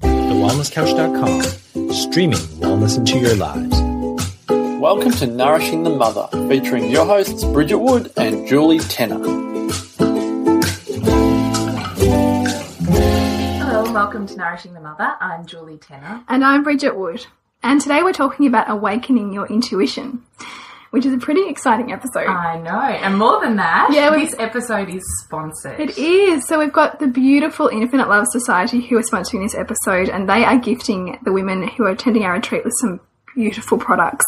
[0.00, 1.42] TheWellnessCouch.com,
[1.92, 3.80] streaming wellness into your lives.
[4.78, 9.18] Welcome to Nourishing the Mother, featuring your hosts Bridget Wood and Julie Tenner.
[13.96, 15.14] Welcome to Nourishing the Mother.
[15.20, 16.22] I'm Julie Tenner.
[16.28, 17.24] And I'm Bridget Wood.
[17.62, 20.22] And today we're talking about awakening your intuition,
[20.90, 22.26] which is a pretty exciting episode.
[22.26, 25.80] I know, and more than that, Yeah, this episode is sponsored.
[25.80, 26.46] it is.
[26.46, 30.44] So we've got the beautiful Infinite Love Society who are sponsoring this episode, and they
[30.44, 33.00] are gifting the women who are attending our retreat with some
[33.36, 34.24] beautiful products.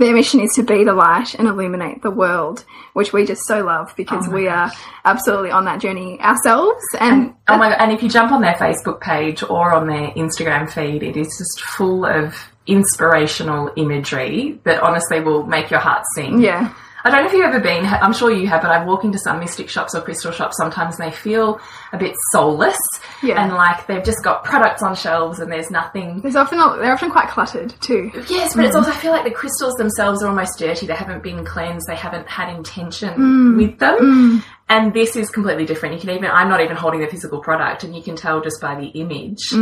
[0.00, 3.62] Their mission is to be the light and illuminate the world, which we just so
[3.64, 4.72] love because oh we are
[5.04, 6.82] absolutely on that journey ourselves.
[6.98, 7.78] And, Oh my god!
[7.80, 11.28] And if you jump on their Facebook page or on their Instagram feed, it is
[11.38, 12.34] just full of
[12.66, 16.40] inspirational imagery that honestly will make your heart sing.
[16.40, 16.74] yeah,
[17.06, 19.16] I don't know if you've ever been, I'm sure you have, but I walk into
[19.16, 21.60] some mystic shops or crystal shops sometimes and they feel
[21.92, 22.76] a bit soulless.
[23.22, 23.40] Yeah.
[23.40, 27.12] And like they've just got products on shelves and there's nothing there's often they're often
[27.12, 28.10] quite cluttered too.
[28.28, 28.80] Yes, but it's mm.
[28.80, 30.88] also I feel like the crystals themselves are almost dirty.
[30.88, 31.86] They haven't been cleansed.
[31.86, 33.56] They haven't had intention mm.
[33.56, 33.98] with them.
[34.00, 34.44] Mm.
[34.68, 35.94] And this is completely different.
[35.94, 38.60] You can even I'm not even holding the physical product, and you can tell just
[38.60, 39.52] by the image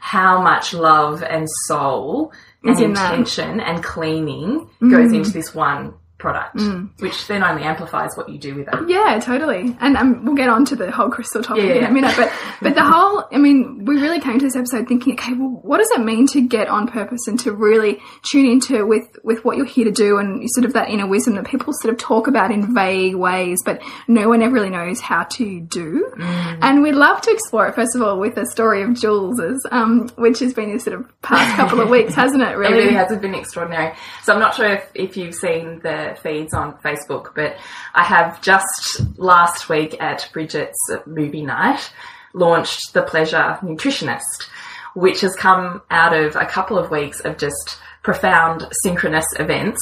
[0.00, 2.30] how much love and soul
[2.62, 3.14] and Is in that.
[3.14, 6.60] intention and cleaning goes into this one product,
[7.00, 8.88] which then only amplifies what you do with it.
[8.88, 9.76] Yeah, totally.
[9.80, 12.14] And um, we'll get on to the whole crystal topic Yeah, in a minute.
[12.16, 12.30] But
[12.62, 15.78] but the whole, I mean, we really came to this episode thinking, okay, well, what
[15.78, 18.00] does it mean to get on purpose and to really
[18.30, 21.34] tune into with with what you're here to do and sort of that inner wisdom
[21.36, 25.00] that people sort of talk about in vague ways, but no one ever really knows
[25.00, 26.12] how to do.
[26.18, 30.08] And we'd love to explore it first of all with the story of Jules's, um,
[30.16, 32.56] which has been this sort of past couple of weeks, hasn't it?
[32.56, 32.84] Really, it Really?
[32.84, 33.94] really has been extraordinary.
[34.22, 37.56] So I'm not sure if, if you've seen the feeds on Facebook, but
[37.94, 41.92] I have just last week at Bridget's movie night
[42.34, 44.48] launched The Pleasure Nutritionist,
[44.94, 49.80] which has come out of a couple of weeks of just profound synchronous events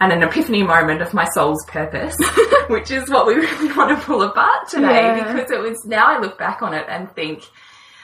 [0.00, 2.16] and an epiphany moment of my soul's purpose,
[2.68, 5.32] which is what we really want to pull apart today Yeah.
[5.32, 7.44] because it was now I look back on it and think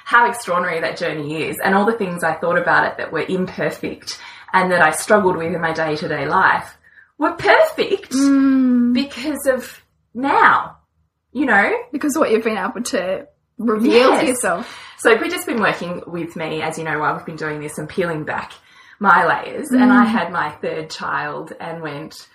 [0.05, 3.25] how extraordinary that journey is and all the things I thought about it that were
[3.29, 4.19] imperfect
[4.53, 6.77] and that I struggled with in my day to day life
[7.21, 8.95] were perfect mm.
[8.95, 9.81] because of
[10.15, 10.79] now,
[11.33, 11.71] you know?
[11.93, 14.21] because of what you've been able to reveal Yes.
[14.21, 14.79] to yourself.
[14.99, 17.89] So Bridget's been working with me, as you know, while we've been doing this and
[17.89, 18.53] peeling back
[18.99, 19.71] my layers.
[19.71, 20.01] And mm.
[20.01, 22.27] I had my third child and went,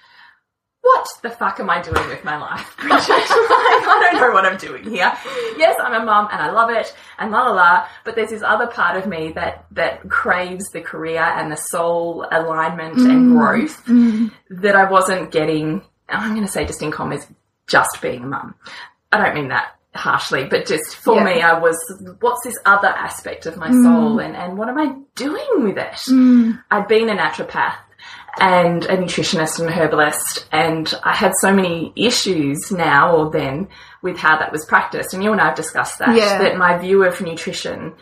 [0.86, 3.10] what the fuck am I doing with my life, Bridget?
[3.10, 5.12] I don't know what I'm doing here.
[5.58, 8.44] Yes, I'm a mum and I love it and la la la, but there's this
[8.44, 13.38] other part of me that, that craves the career and the soul alignment and mm.
[13.38, 14.32] growth mm.
[14.50, 17.26] that I wasn't getting, I'm going to say just in commas,
[17.66, 18.54] just being a mum.
[19.12, 21.24] I don't mean that harshly, but just for Yeah.
[21.24, 21.78] me, I was,
[22.20, 23.84] what's this other aspect of my mm.
[23.84, 26.00] soul and, and what am I doing with it?
[26.70, 27.78] I'd been a naturopath
[28.40, 33.68] and a nutritionist and herbalist, and I had so many issues now or then
[34.02, 35.14] with how that was practiced.
[35.14, 36.38] And you and I have discussed that, Yeah.
[36.40, 37.94] that my view of nutrition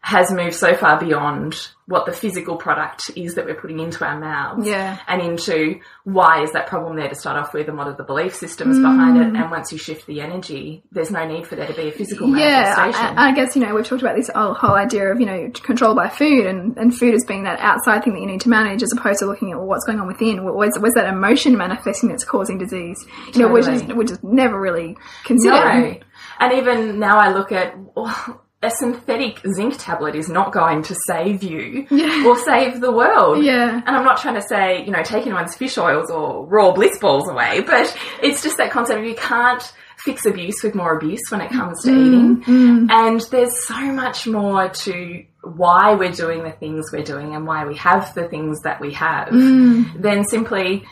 [0.00, 4.18] has moved so far beyond what the physical product is that we're putting into our
[4.18, 4.98] mouths Yeah.
[5.08, 8.04] and into why is that problem there to start off with and what are the
[8.04, 9.40] belief systems behind it mm.
[9.40, 12.28] and once you shift the energy there's no need for there to be a physical
[12.28, 15.18] Yeah, manifestation I, I guess you know we've talked about this whole, whole idea of
[15.18, 18.26] you know control by food and, and food as being that outside thing that you
[18.26, 20.44] need to manage as opposed to looking at well, what's going on within.
[20.44, 23.04] What- Where's, where's that emotion manifesting that's causing disease?
[23.34, 25.54] You know, which is which is never really considered.
[25.54, 26.00] No.
[26.40, 30.96] And even now I look at oh, a synthetic zinc tablet is not going to
[31.06, 32.26] save you Yeah.
[32.26, 33.44] or save the world.
[33.44, 33.80] Yeah.
[33.86, 36.98] And I'm not trying to say, you know, take anyone's fish oils or raw bliss
[36.98, 39.62] balls away, but it's just that concept of you can't
[39.98, 42.44] fix abuse with more abuse when it comes to mm, eating.
[42.44, 42.90] Mm.
[42.90, 47.64] And there's so much more to why we're doing the things we're doing and why
[47.64, 50.00] we have the things that we have mm.
[50.00, 50.84] than simply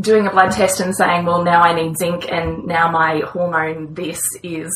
[0.00, 3.94] doing a blood test and saying, well, now I need zinc and now my hormone
[3.94, 4.70] this is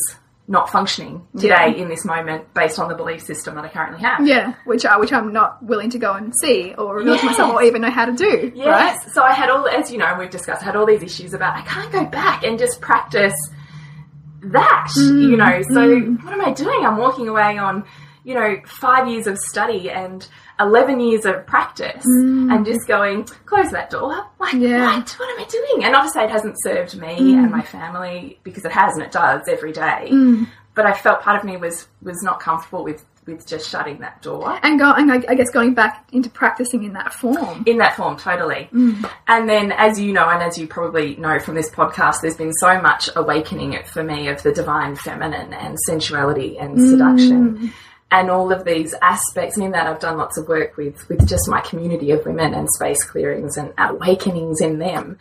[0.47, 4.27] not functioning today in this moment based on the belief system that I currently have.
[4.27, 7.53] Yeah, which I which I'm not willing to go and see or reveal to myself
[7.53, 8.51] or even know how to do.
[8.53, 8.67] Yes.
[8.67, 9.13] Right?
[9.13, 11.55] So I had all, as you know, we've discussed, I had all these issues about
[11.55, 13.33] I can't go back and just practice
[14.43, 15.61] that, Mm, you know.
[15.73, 16.85] So what am I doing?
[16.85, 17.83] I'm walking away on,
[18.25, 20.27] you know, five years of study and
[20.59, 24.25] 11 years of practice and just going, close that door.
[24.39, 24.61] Like, Mm.
[24.69, 24.91] Yeah.
[24.91, 24.95] Mm.
[24.97, 25.11] what?
[25.19, 25.85] What am I doing?
[25.85, 29.47] And obviously, it hasn't served me and my family, because it has and it does
[29.47, 30.09] every day.
[30.73, 34.21] But I felt part of me was, was not comfortable with, with just shutting that
[34.21, 37.63] door And go and I, I guess going back into practicing in that form.
[37.65, 38.69] in that form totally
[39.27, 42.53] and then as you know and as you probably know from this podcast there's been
[42.53, 47.73] so much awakening for me of the divine feminine and sensuality and seduction
[48.11, 51.27] and all of these aspects and in that i've done lots of work with with
[51.27, 55.17] just my community of women and space clearings and awakenings in them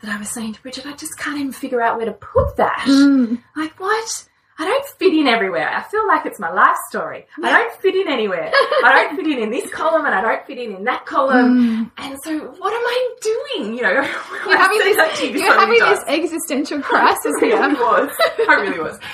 [0.00, 2.56] that i was saying to bridget i just can't even figure out where to put
[2.56, 2.84] that.
[2.88, 3.42] Mm.
[3.56, 4.28] Like what
[4.60, 5.68] I don't fit in everywhere.
[5.68, 7.26] I feel like it's my life story.
[7.42, 8.50] I don't fit in anywhere.
[8.84, 11.60] I don't fit in in this column and I don't fit in in that column.
[11.60, 11.90] Mm.
[11.96, 13.76] And so what am I doing?
[13.76, 13.92] You know,
[14.48, 17.78] You're having this, you're having this existential crisis I really here.
[17.78, 18.10] was.
[18.48, 18.98] I really was.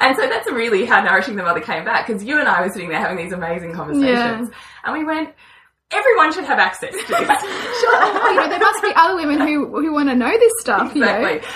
[0.00, 2.70] And so that's really how Nourishing the Mother came back because you and I were
[2.70, 4.48] sitting there having these amazing conversations.
[4.84, 5.34] And we went,
[5.90, 7.42] everyone should have access to this.
[7.90, 10.94] Oh, you know, there must be other women who who want to know this stuff.
[10.94, 11.48] You know, Exactly.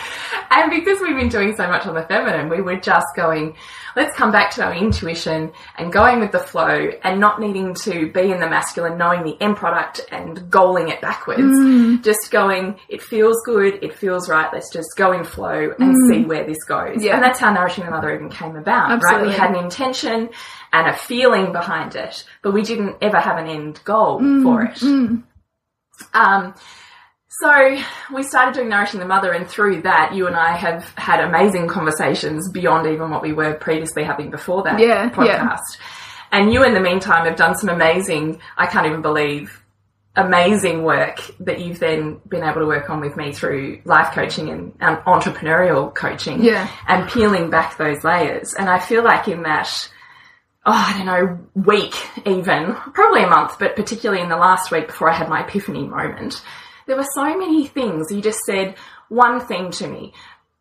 [0.51, 3.55] And because we've been doing so much on the feminine, we were just going,
[3.97, 8.11] let's come back to our intuition and going with the flow and not needing to
[8.13, 11.41] be in the masculine, knowing the end product and goaling it backwards.
[11.41, 12.03] Mm.
[12.03, 16.09] Just going, it feels good, it feels right, let's just go in flow and mm.
[16.09, 17.03] see where this goes.
[17.03, 17.15] Yeah.
[17.15, 19.27] And that's how Nourishing the Mother even came about, right?
[19.27, 20.31] We had an intention
[20.73, 25.23] and a feeling behind it, but we didn't ever have an end goal for mm.
[25.23, 25.25] it.
[26.15, 26.55] Um,
[27.41, 27.79] so
[28.15, 31.67] we started doing Nourishing the Mother, and through that, you and I have had amazing
[31.69, 35.27] conversations beyond even what we were previously having before that Yeah, podcast.
[35.27, 35.57] yeah.
[36.31, 39.63] And you, in the meantime, have done some amazing, I can't even believe,
[40.15, 44.51] amazing work that you've then been able to work on with me through life coaching
[44.51, 46.43] and, and entrepreneurial coaching.
[46.45, 46.69] Yeah.
[46.87, 48.53] And peeling back those layers.
[48.55, 49.89] And I feel like in that,
[50.67, 51.95] oh, I don't know, week
[52.27, 55.87] even, probably a month, but particularly in the last week before I had my epiphany
[55.87, 56.43] moment,
[56.87, 58.11] there were so many things.
[58.11, 58.77] You just said
[59.09, 60.13] one thing to me.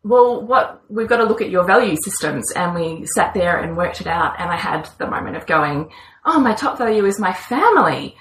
[0.04, 3.76] Well, what we've got to look at your value systems, and we sat there and
[3.76, 4.34] worked it out.
[4.38, 5.90] And I had the moment of going,
[6.24, 8.16] "Oh, my top value is my family,"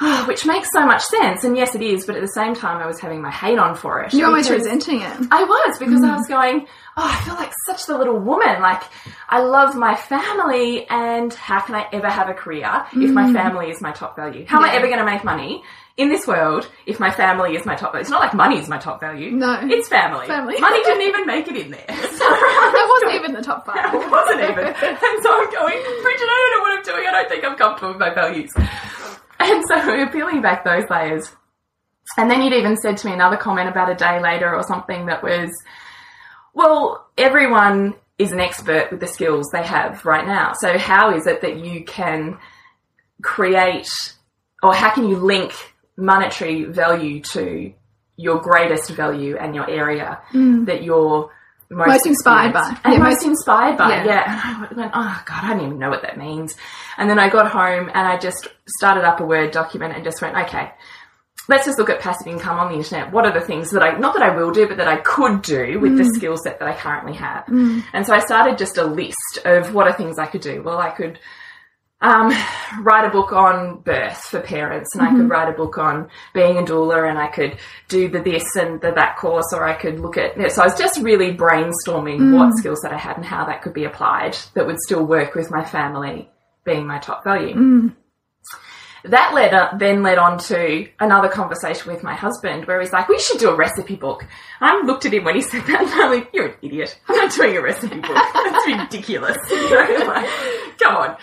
[0.00, 1.44] oh, which makes so much sense.
[1.44, 2.04] And yes, it is.
[2.04, 4.12] But at the same time, I was having my hate on for it.
[4.12, 5.28] you're almost because- resenting it.
[5.30, 6.16] I was because I mm.
[6.16, 8.60] was going, oh, I feel like such the little woman.
[8.60, 8.82] Like,
[9.28, 13.34] I love my family, and how can I ever have a career if my mm.
[13.34, 14.46] family is my top value?
[14.46, 15.62] How am I ever going to make money
[16.00, 18.00] in this world if my family is my top value?
[18.00, 19.30] It's not like money is my top value.
[19.30, 19.60] No.
[19.62, 20.26] It's family.
[20.26, 20.58] Family.
[20.58, 21.86] Money didn't even make it in there.
[21.88, 21.94] So
[22.28, 23.94] That wasn't even the top five.
[23.94, 24.64] it wasn't even.
[24.64, 27.06] And so I'm going, Bridget, I don't know what I'm doing.
[27.06, 28.50] I don't think I'm comfortable with my values.
[29.38, 31.30] And so we were peeling back those layers.
[32.16, 35.06] And then you'd even said to me another comment about a day later or something
[35.06, 35.50] that was,
[36.54, 40.52] well, everyone is an expert with the skills they have right now.
[40.58, 42.38] So how is it that you can
[43.22, 43.88] create
[44.62, 45.52] or how can you link
[45.96, 47.72] monetary value to
[48.16, 50.66] your greatest value and your area mm.
[50.66, 51.30] that you're
[51.70, 52.76] most, Most inspired by.
[52.82, 53.90] and Yeah, most most- inspired by.
[53.90, 54.04] Yeah.
[54.04, 54.22] Yeah.
[54.26, 56.56] And I went, oh God, I don't even know what that means.
[56.98, 60.20] And then I got home and I just started up a Word document and just
[60.20, 60.72] went, okay,
[61.48, 63.12] let's just look at passive income on the internet.
[63.12, 65.42] What are the things that I, not that I will do, but that I could
[65.42, 66.12] do with the mm.
[66.12, 67.46] skill set that I currently have?
[67.46, 67.84] Mm.
[67.92, 70.62] And so I started just a list of what are things I could do.
[70.62, 71.20] Well, I could
[72.00, 72.32] um,
[72.82, 75.28] write a book on birth for parents, and I could mm-hmm.
[75.28, 78.92] write a book on being a doula, and I could do the this and the
[78.92, 80.34] that course, or I could look at.
[80.52, 82.36] So I was just really brainstorming mm.
[82.36, 85.34] what skills that I had and how that could be applied that would still work
[85.34, 86.28] with my family
[86.64, 87.54] being my top value.
[87.54, 87.94] Mm.
[89.04, 93.08] That led up, then led on to another conversation with my husband where he's like,
[93.08, 94.26] we should do a recipe book.
[94.60, 96.98] I looked at him when he said that and I'm like, you're an idiot.
[97.08, 98.10] I'm not doing a recipe book.
[98.34, 99.36] That's ridiculous.
[99.50, 100.28] You know, like,
[100.78, 101.16] come on.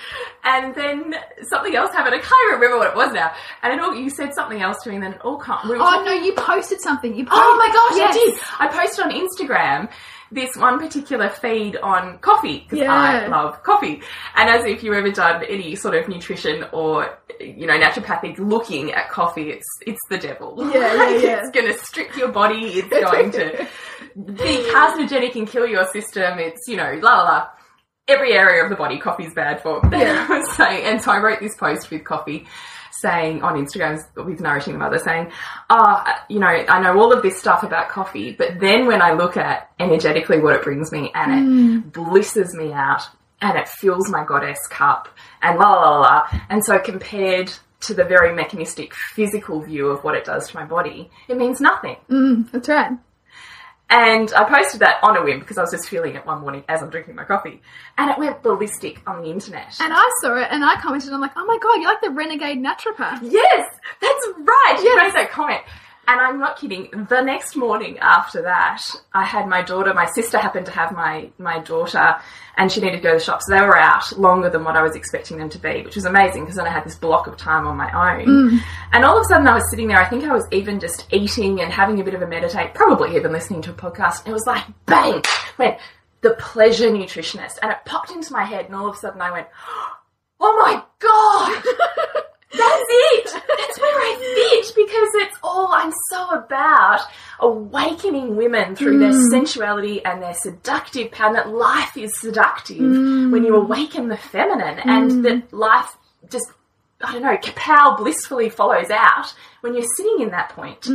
[0.43, 1.15] And then
[1.49, 2.15] something else happened.
[2.15, 3.31] I can't remember what it was now.
[3.61, 5.69] And it all, you said something else to me and then it all come.
[5.69, 7.13] We Oh no, you posted something.
[7.15, 8.15] You posted, Oh my gosh, yes.
[8.15, 8.39] I did.
[8.59, 9.89] I posted on Instagram
[10.31, 12.93] this one particular feed on coffee because Yeah.
[12.93, 14.01] I love coffee.
[14.35, 18.91] And as if you've ever done any sort of nutrition or you know naturopathic looking
[18.93, 20.55] at coffee, it's it's the devil.
[20.73, 21.39] Yeah, yeah, yeah.
[21.41, 22.65] It's going to strip your body.
[22.79, 23.67] It's going to
[24.15, 26.39] be carcinogenic and kill your system.
[26.39, 27.47] It's you know la la la.
[28.09, 29.81] Every area of the body, coffee's bad for.
[29.91, 30.41] Yeah.
[30.55, 32.47] Saying, and so I wrote this post with coffee
[32.99, 35.31] saying on Instagram with Nourishing the Mother saying,
[35.69, 39.13] oh, you know, I know all of this stuff about coffee, but then when I
[39.13, 41.89] look at energetically what it brings me and it hmm.
[41.89, 43.03] blisses me out
[43.41, 45.09] and it fills my goddess cup
[45.41, 46.41] and la la la la.
[46.49, 47.51] And so compared
[47.81, 51.61] to the very mechanistic physical view of what it does to my body, it means
[51.61, 51.97] nothing.
[52.09, 52.91] Mm, that's right.
[53.89, 56.63] And I posted that on a whim because I was just feeling it one morning
[56.67, 57.61] as I'm drinking my coffee.
[57.97, 59.77] And it went ballistic on the internet.
[59.79, 62.09] And I saw it and I commented, I'm like, oh my god, you're like the
[62.09, 63.19] renegade naturopath.
[63.21, 63.65] Yes,
[64.01, 64.77] that's right.
[64.79, 65.13] You Yes.
[65.13, 65.61] made that comment.
[66.09, 66.89] And I'm not kidding.
[67.09, 68.81] The next morning after that,
[69.13, 72.15] I had my daughter, my sister happened to have my, my daughter,
[72.55, 73.41] and she needed to go to the shop.
[73.41, 76.05] So they were out longer than what I was expecting them to be, which was
[76.05, 78.25] amazing because then I had this block of time on my own.
[78.25, 78.59] Mm.
[78.93, 81.07] And all of a sudden I was sitting there, I think I was even just
[81.11, 84.25] eating and having a bit of a meditate, probably even listening to a podcast.
[84.25, 85.21] It was like, bang,
[85.57, 85.77] went,
[86.21, 87.59] the pleasure nutritionist.
[87.61, 89.47] And it popped into my head, and all of a sudden I went,
[90.39, 92.23] oh my God!
[92.51, 93.25] That's it.
[93.33, 97.01] That's where I fit because it's all I'm so about
[97.39, 99.29] awakening women through their mm.
[99.29, 101.33] sensuality and their seductive power.
[101.33, 103.31] That life is seductive mm.
[103.31, 105.23] when you awaken the feminine, and mm.
[105.23, 105.97] that life
[106.29, 106.47] just
[107.01, 110.87] I don't know, kapow blissfully follows out when you're sitting in that point,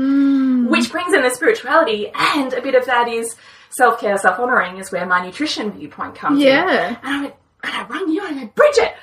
[0.71, 3.37] which brings in the spirituality, and a bit of that is
[3.71, 6.47] self care, self honoring, is where my nutrition viewpoint comes in.
[6.47, 6.97] Yeah.
[7.03, 8.95] And I went, and I rang you and I went, Bridget,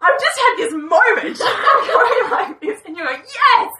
[0.00, 1.40] I've just had this moment.
[1.44, 2.80] I'm going like this.
[2.86, 3.72] And you're like, yes,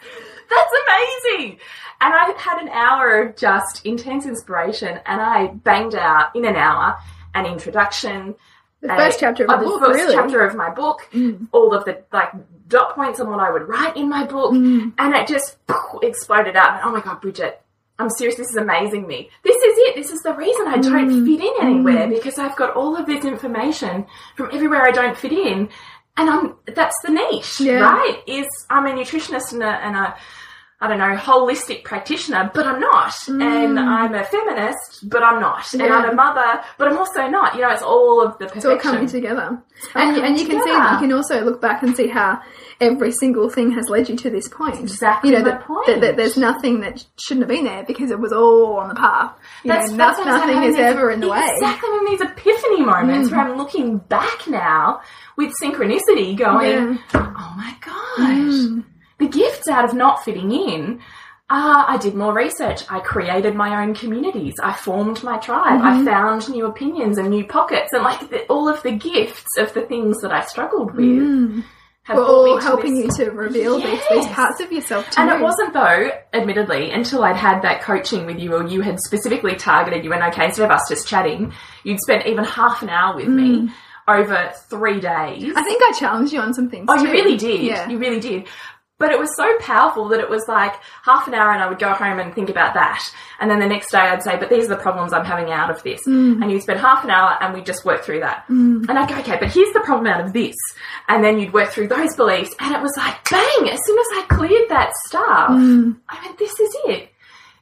[0.51, 1.59] that's amazing.
[2.01, 6.57] And I had an hour of just intense inspiration and I banged out in an
[6.57, 6.97] hour
[7.35, 8.35] an introduction.
[8.81, 10.15] The first chapter of uh, the book, first really.
[10.15, 11.09] chapter of my book,
[11.53, 12.31] all of the like
[12.69, 14.93] dot points on what I would write in my book, Mm.
[14.99, 15.57] and it just
[16.03, 16.75] exploded out.
[16.75, 17.61] And, oh my god, Bridget,
[17.99, 18.37] I'm serious.
[18.37, 19.31] This is amazing me.
[19.43, 19.97] This is it.
[19.97, 20.83] This is the reason I Mm.
[20.85, 24.07] don't fit in anywhere because I've got all of this information
[24.37, 25.69] from everywhere I don't fit in,
[26.19, 27.81] and I'm that's the niche, Yeah.
[27.81, 28.23] right?
[28.27, 30.17] Is I'm a nutritionist and a, and a
[30.81, 33.13] I don't know, holistic practitioner, but I'm not.
[33.27, 35.73] And I'm a feminist, but I'm not.
[35.73, 35.91] And Mm.
[35.91, 37.57] I'm a mother, but I'm also not.
[37.57, 39.43] You know, it's all of the It's all coming together.
[39.43, 42.41] all And, coming and you can see, you can also look back and see how
[42.81, 44.79] every single thing has led you to this point.
[44.79, 45.85] Exactly You know, that, point.
[45.89, 48.95] That, that there's nothing that shouldn't have been there because it was all on the
[48.95, 49.33] path.
[49.65, 51.39] You That's, know, that's no- what I'm nothing is ever in the way.
[51.41, 51.55] Mm.
[51.57, 55.01] Exactly when these epiphany moments where I'm looking back now
[55.37, 58.85] with synchronicity going, oh my gosh, Mm.
[59.19, 61.01] The gifts out of not fitting in.
[61.51, 62.83] Uh, I did more research.
[62.91, 64.55] I created my own communities.
[64.63, 65.81] I formed my tribe.
[65.81, 66.09] Mm-hmm.
[66.09, 69.73] I found new opinions and new pockets, and like the, all of the gifts of
[69.73, 71.65] the things that I struggled with
[72.03, 75.21] have We're all helping this- you to reveal these, these parts of yourself too.
[75.23, 78.99] and it wasn't though, admittedly, until I'd had that coaching with you or you had
[79.01, 81.53] specifically targeted you went, okay, instead of us just chatting,
[81.85, 83.71] you'd spent even half an hour with me
[84.07, 85.45] over three days.
[85.45, 85.53] Mm.
[85.57, 86.87] I think I challenged you on some things.
[86.89, 87.61] Oh, you really did.
[87.63, 87.89] Yeah.
[87.89, 88.47] You really did.
[88.99, 90.75] But it was so powerful that it was like
[91.05, 93.01] half an hour and I would go home and think about that.
[93.39, 95.71] And then the next day I'd say, but these are the problems I'm having out
[95.71, 96.01] of this.
[96.07, 96.43] Mm.
[96.43, 98.45] And you'd spend half an hour and we'd just work through that.
[98.49, 100.57] And I'd go, okay, but here's the problem out of this.
[101.07, 102.53] And then you'd work through those beliefs.
[102.59, 105.97] And it was like, bang, as soon as I cleared that stuff, Mm.
[106.09, 107.09] I went, this is it.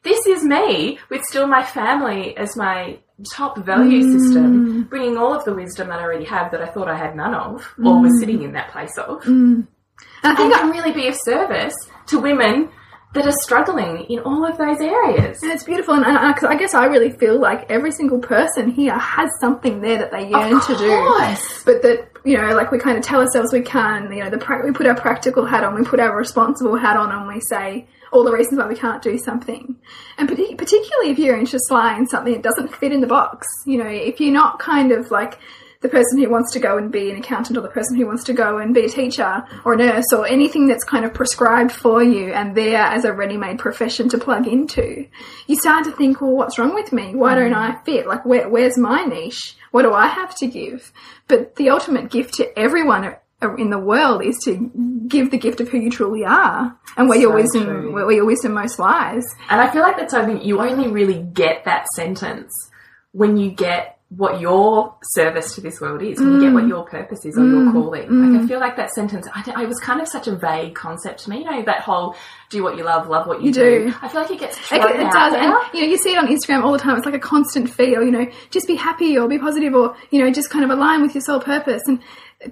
[0.04, 2.98] This is me with still my family as my
[3.32, 4.12] top value Mm.
[4.18, 7.14] system, bringing all of the wisdom that I already have that I thought I had
[7.14, 8.02] none of or Mm.
[8.02, 9.22] was sitting in that place of
[10.22, 11.74] And I and think can really be of service
[12.06, 12.70] to women
[13.14, 15.42] that are struggling in all of those areas.
[15.42, 18.70] And it's beautiful, and, and I, I guess I really feel like every single person
[18.70, 20.90] here has something there that they yearn to do,
[21.64, 24.12] but that you know, like we kind of tell ourselves we can.
[24.12, 26.96] You know, the pra- we put our practical hat on, we put our responsible hat
[26.96, 29.76] on, and we say all the reasons why we can't do something.
[30.18, 33.78] And partic- particularly if you're interested in something that doesn't fit in the box, you
[33.78, 35.38] know, if you're not kind of like
[35.86, 38.24] the person who wants to go and be an accountant or the person who wants
[38.24, 41.70] to go and be a teacher or a nurse or anything that's kind of prescribed
[41.70, 45.06] for you and there as a ready-made profession to plug into,
[45.46, 47.14] you start to think, well, what's wrong with me?
[47.14, 47.56] Why don't mm.
[47.56, 48.08] I fit?
[48.08, 49.56] Like, where, where's my niche?
[49.70, 50.92] What do I have to give?
[51.28, 53.14] But the ultimate gift to everyone
[53.56, 57.18] in the world is to give the gift of who you truly are and where
[57.18, 57.92] your wisdom, true.
[57.92, 59.24] where, where your wisdom most lies.
[59.48, 62.52] And I feel like that's something you only really get that sentence
[63.12, 66.54] when you get what your service to this world is, when you get Mm.
[66.54, 68.08] what your purpose is or your calling.
[68.34, 71.24] Like I feel like that sentence, I, don't- was kind of such a vague concept
[71.24, 71.38] to me.
[71.38, 72.14] You know, that whole
[72.48, 73.94] do what you love, love what you, You do.
[74.00, 76.28] I feel like it gets it out does, and you know, you see it on
[76.28, 76.96] Instagram all the time.
[76.96, 79.96] It's like a constant feed, or you know, just be happy or be positive, or
[80.10, 81.82] you know, just kind of align with your soul purpose.
[81.86, 81.98] And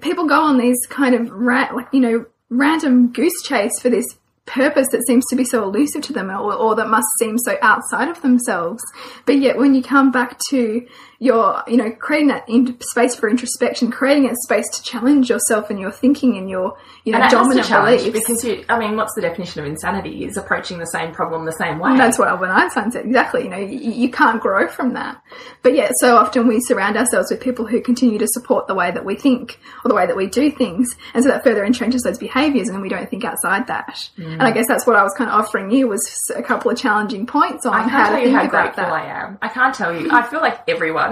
[0.00, 4.06] people go on these kind of ra- like you know, random goose chase for this
[4.46, 7.56] purpose that seems to be so elusive to them, or, or that must seem so
[7.62, 8.82] outside of themselves.
[9.25, 10.87] But yet, when you come back to
[11.18, 15.71] you're, you know, creating that in- space for introspection, creating a space to challenge yourself
[15.71, 18.18] and your thinking and your, you know, And it has to dominant beliefs.
[18.18, 20.25] because you, I mean, what's the definition of insanity?
[20.25, 21.90] Is approaching the same problem the same way.
[21.90, 23.06] And that's what Albert Einstein said.
[23.06, 23.44] Exactly.
[23.44, 25.23] You know, you, you can't grow from that.
[25.62, 28.90] But yet, so often we surround ourselves with people who continue to support the way
[28.90, 30.94] that we think or the way that we do things.
[31.14, 34.09] And so that further entrenches those behaviors and then we don't think outside that.
[34.18, 34.33] Mm.
[34.35, 36.00] And I guess that's what I was kind of offering you was
[36.35, 38.92] a couple of challenging points on how to think how about grateful that.
[38.92, 39.38] I am.
[39.42, 40.11] I can't tell you.
[40.11, 41.03] I feel like everyone,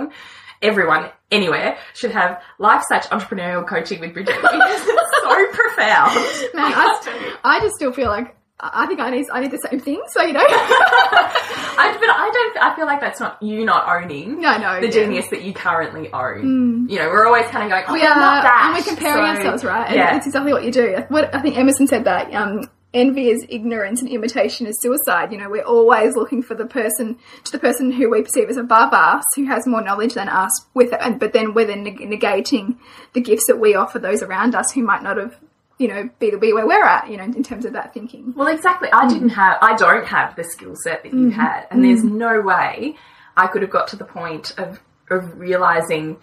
[0.61, 4.53] everyone, anywhere should have life such entrepreneurial coaching with Bridget because
[4.87, 6.15] it's so profound.
[6.55, 7.37] Man, I I, can't tell you.
[7.45, 10.01] I just still feel like I think I need I need the same thing.
[10.09, 12.65] So you know, I, but I don't.
[12.65, 14.93] I feel like that's not you not owning no, no, the yeah.
[14.93, 16.89] genius that you currently own.
[16.89, 18.63] You know, we're always kind of going, oh, we I'm are, not that.
[18.67, 19.87] and we're comparing So, ourselves, right?
[19.89, 20.17] And Yeah.
[20.17, 21.05] it's exactly what you do.
[21.09, 22.61] What I think Emerson said that um,
[22.95, 25.33] envy is ignorance and imitation is suicide.
[25.33, 28.57] You know, we're always looking for the person to the person who we perceive as
[28.57, 30.51] above us, who has more knowledge than us.
[30.75, 32.79] With and but then we're then neg- negating
[33.13, 35.37] the gifts that we offer those around us who might not have,
[35.79, 37.11] you know, be the be where we're at.
[37.11, 38.35] You know, in terms of that thinking.
[38.37, 38.89] Well, exactly.
[38.93, 39.35] I didn't mm.
[39.35, 41.41] have, I don't have the skill set that you mm-hmm.
[41.41, 42.13] had, and there's mm.
[42.13, 42.97] no way
[43.37, 44.81] I could have got to the point of
[45.11, 46.19] of realizing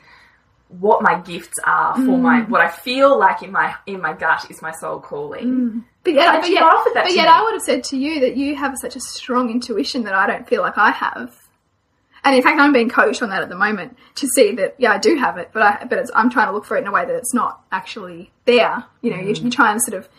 [0.69, 2.49] what my gifts are for my mm.
[2.49, 5.83] what I feel like in my in my gut is my soul calling.
[6.13, 6.63] But yet, but yet,
[7.05, 7.27] but yet.
[7.27, 10.27] I would have said to you that you have such a strong intuition that I
[10.27, 11.35] don't feel like I have.
[12.23, 14.91] And in fact, I'm being coached on that at the moment to see that yeah,
[14.91, 16.87] I do have it, but I but it's, I'm trying to look for it in
[16.87, 18.83] a way that it's not actually there.
[19.01, 20.09] You know, you, you try and sort of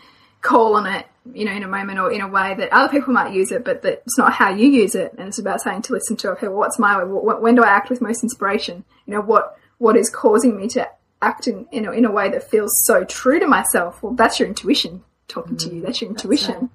[0.41, 3.13] call on it, you know, in a moment or in a way that other people
[3.13, 5.13] might use it, but that it's not how you use it.
[5.19, 7.09] And it's about saying to listen to okay, well, what's my way?
[7.09, 8.83] Wh- When do I act with most inspiration?
[9.05, 10.89] You know, what what is causing me to
[11.21, 14.01] act in in a, in a way that feels so true to myself?
[14.01, 15.81] Well, that's your intuition talking to you.
[15.81, 16.69] That's your intuition.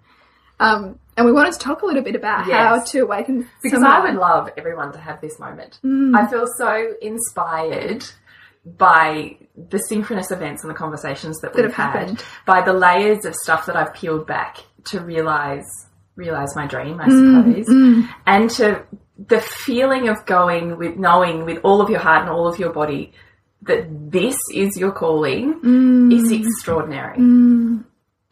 [0.58, 3.84] Um, and we wanted to talk a little bit about how to awaken Because some
[3.84, 5.78] of I would love everyone to have this moment.
[5.84, 8.04] I feel so inspired
[8.64, 9.36] by
[9.70, 12.25] the synchronous events and the conversations that, we've have had, happened.
[12.46, 15.64] by the layers of stuff that I've peeled back to realize
[16.16, 18.82] realize my dream, I Mm, suppose, and to
[19.28, 22.72] the feeling of going with knowing with all of your heart and all of your
[22.72, 23.12] body
[23.62, 26.12] that this is your calling Mm.
[26.12, 27.19] is extraordinary.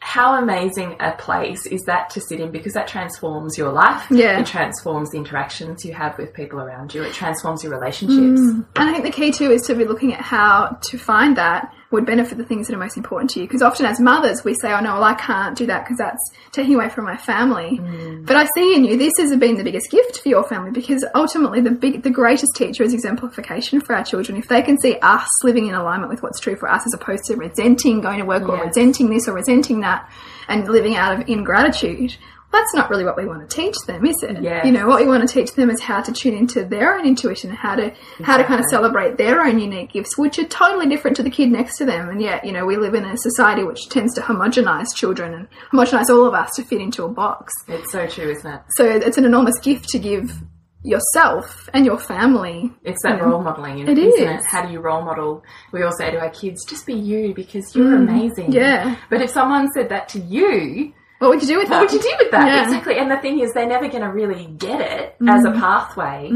[0.05, 4.05] How amazing a place is that to sit in because that transforms your life.
[4.11, 4.39] Yeah.
[4.39, 7.01] It transforms the interactions you have with people around you.
[7.01, 8.39] It transforms your relationships.
[8.39, 8.65] Mm.
[8.75, 11.73] And I think the key too is to be looking at how to find that
[11.95, 13.47] would benefit the things that are most important to you.
[13.47, 16.21] Because often as mothers, we say, oh no, well, I can't do that because that's
[16.51, 17.79] taking away from my family.
[17.79, 18.25] Mm.
[18.25, 21.03] But I see in you, this has been the biggest gift for your family because
[21.15, 24.37] ultimately the big, the greatest teacher is exemplification for our children.
[24.37, 27.25] If they can see us living in alignment with what's true for us as opposed
[27.25, 30.09] to resenting going to work or resenting this or resenting that
[30.47, 32.15] and living out of ingratitude,
[32.55, 34.41] that's not really what we want to teach them, is it?
[34.41, 34.65] Yeah.
[34.65, 37.05] You know, what we want to teach them is how to tune into their own
[37.05, 40.87] intuition, how to how to kind of celebrate their own unique gifts, which are totally
[40.87, 42.09] different to the kid next to them.
[42.09, 45.47] And yet, you know, we live in a society which tends to homogenize children and
[45.71, 47.53] homogenize all of us to fit into a box.
[47.67, 48.61] It's so true, isn't it?
[48.71, 50.31] So it's an enormous gift to give
[50.83, 52.71] yourself and your family.
[52.83, 54.39] It's that role modeling, It isn't it?
[54.39, 54.45] is.
[54.45, 55.43] How do you role model?
[55.71, 58.51] We all say to our kids, just be you because you're amazing.
[58.51, 58.95] Mm, yeah.
[59.09, 61.81] But if someone said that to you, What would you do with that?
[61.81, 62.47] what would you do with that?
[62.47, 62.63] Yeah.
[62.65, 62.97] Exactly.
[62.97, 65.55] And the thing is, they're never going to really get it as Mm.
[65.55, 66.29] a pathway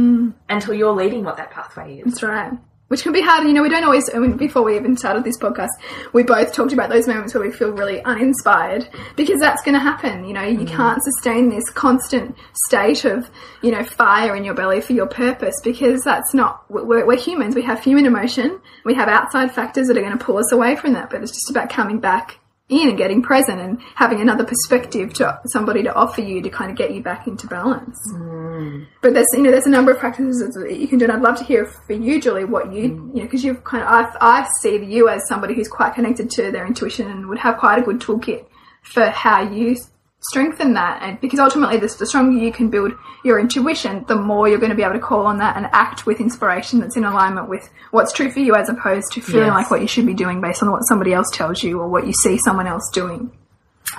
[0.49, 2.05] until you're leading what that pathway is.
[2.05, 2.51] That's right.
[2.87, 3.43] Which can be hard.
[3.45, 5.69] You know, we don't always, before we even started this podcast,
[6.11, 9.79] we both talked about those moments where we feel really uninspired because that's going to
[9.79, 10.25] happen.
[10.25, 13.29] You know, you can't sustain this constant state of,
[13.61, 17.53] you know, fire in your belly for your purpose because that's not, we're, we're humans.
[17.53, 18.59] We have human emotion.
[18.85, 21.31] We have outside factors that are going to pull us away from that, but it's
[21.33, 22.38] just about coming back
[22.69, 26.71] in and getting present and having another perspective to somebody to offer you to kind
[26.71, 27.97] of get you back into balance.
[28.13, 28.87] Mm.
[29.01, 31.21] But there's you know there's a number of practices that you can do, and I'd
[31.21, 33.15] love to hear for you, Julie, what you mm.
[33.15, 36.29] you know because you've kind of I, I see you as somebody who's quite connected
[36.31, 38.45] to their intuition and would have quite a good toolkit
[38.83, 39.75] for how you
[40.21, 42.91] strengthen that, and because ultimately the, the stronger you can build
[43.23, 46.05] your intuition, the more you're going to be able to call on that and act
[46.05, 49.53] with inspiration that's in alignment with what's true for you, as opposed to feeling Yes.
[49.55, 52.05] like what you should be doing based on what somebody else tells you or what
[52.05, 53.31] you see someone else doing.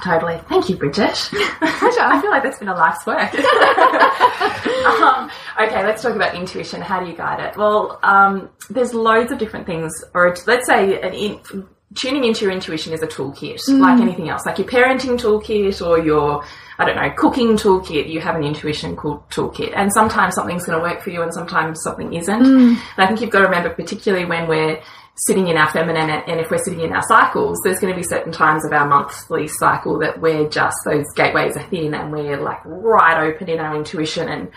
[0.05, 0.39] Totally.
[0.49, 1.31] Thank you, Bridget.
[1.61, 3.35] I feel like that's been a life's work.
[5.03, 5.31] um,
[5.61, 6.81] okay, let's talk about intuition.
[6.81, 7.57] How do you guide it?
[7.57, 12.53] Well, um, there's loads of different things, or let's say an in, tuning into your
[12.53, 16.45] intuition is a toolkit, like anything else, like your parenting toolkit or your,
[16.79, 18.09] I don't know, cooking toolkit.
[18.09, 21.33] You have an intuition cool toolkit, and sometimes something's going to work for you, and
[21.35, 22.47] sometimes something isn't.
[22.47, 24.81] And I think you've got to remember, particularly when we're
[25.27, 27.97] sitting in our feminine and and if we're sitting in our cycles, there's going to
[28.01, 32.11] be certain times of our monthly cycle that we're just those gateways are thin and
[32.11, 34.49] we're like right open in our intuition and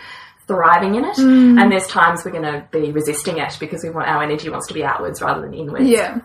[0.46, 1.60] thriving in it, Mm.
[1.60, 4.68] and there's times we're going to be resisting it because we want our energy wants
[4.68, 5.84] to be outwards rather than inwards.
[5.86, 6.20] Yeah.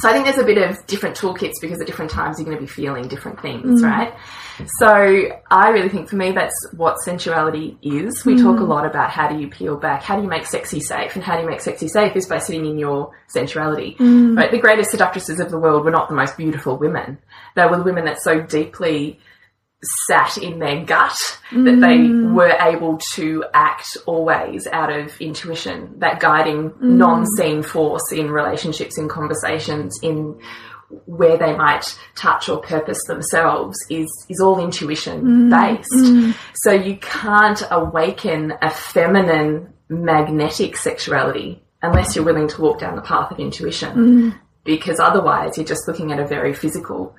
[0.00, 2.56] So I think there's a bit of different toolkits because at different times you're going
[2.56, 3.42] to be feeling different Mm.
[3.42, 4.14] things, right?
[4.78, 4.86] So
[5.50, 8.24] I really think for me that's what sensuality is.
[8.24, 8.68] We talk a Mm.
[8.68, 11.36] lot about how do you peel back, how do you make sexy safe, and how
[11.36, 13.96] do you make sexy safe is by sitting in your sensuality.
[13.98, 14.36] Mm.
[14.36, 14.50] Right?
[14.50, 17.18] The greatest seductresses of the world were not the most beautiful women.
[17.56, 19.18] They were the women that so deeply
[20.08, 21.16] sat in their gut
[21.52, 22.34] that they Mm.
[22.34, 26.80] were able to act always out of intuition, that guiding mm.
[26.80, 30.34] non-seen force in relationships, in conversations, in
[31.04, 35.50] where they might touch or purpose themselves is is all intuition mm.
[35.50, 35.92] based.
[35.92, 36.34] Mm.
[36.54, 43.02] So you can't awaken a feminine magnetic sexuality unless you're willing to walk down the
[43.02, 44.34] path of intuition.
[44.64, 47.14] Because otherwise you're just looking at a very physical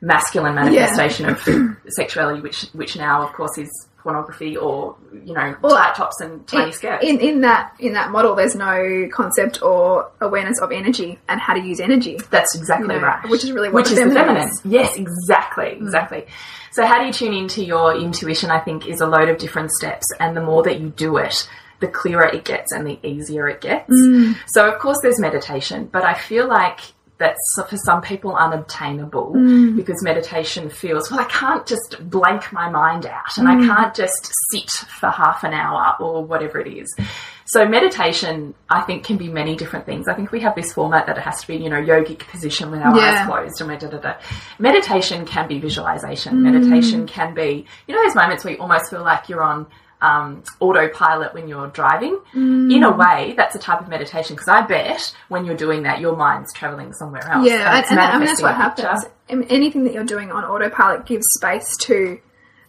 [0.00, 1.40] masculine manifestation of
[1.88, 3.68] sexuality which which now of course is
[4.02, 7.04] pornography or you know Well, tight tops and tiny in, skirts.
[7.04, 11.52] in in that in that model, there's no concept or awareness of energy and how
[11.52, 12.18] to use energy.
[12.30, 13.28] That's exactly you know, right.
[13.28, 14.48] which is really what which the is the feminine feminine.
[14.48, 14.60] is.
[14.64, 15.82] Yes, exactly, mm.
[15.82, 16.26] exactly.
[16.72, 18.50] So how do you tune into your intuition?
[18.50, 21.46] I think is a load of different steps, and the more that you do it,
[21.80, 23.90] the clearer it gets and the easier it gets.
[23.90, 24.34] Mm.
[24.46, 26.80] So of course there's meditation, but I feel like
[27.20, 29.76] that's for some people unobtainable mm.
[29.76, 33.66] because meditation feels well I can't just blank my mind out and I mm.
[33.66, 36.92] can't just sit for half an hour or whatever it is.
[37.44, 40.06] So meditation, I think, can be many different things.
[40.06, 42.70] I think we have this format that it has to be, you know, yogic position
[42.70, 43.22] with our Yeah.
[43.22, 44.14] eyes closed and we're da da da.
[44.60, 46.36] Meditation can be visualization.
[46.36, 46.52] Mm.
[46.52, 49.66] Meditation can be, you know, those moments where you almost feel like you're on
[50.02, 52.18] um, autopilot when you're driving.
[52.34, 56.00] In a way, that's a type of meditation because I bet when you're doing that,
[56.00, 57.46] your mind's traveling somewhere else.
[57.46, 59.04] Yeah, and, and, that- I mean that's what happens.
[59.04, 59.46] picture.
[59.52, 62.18] Anything that you're doing on autopilot gives space to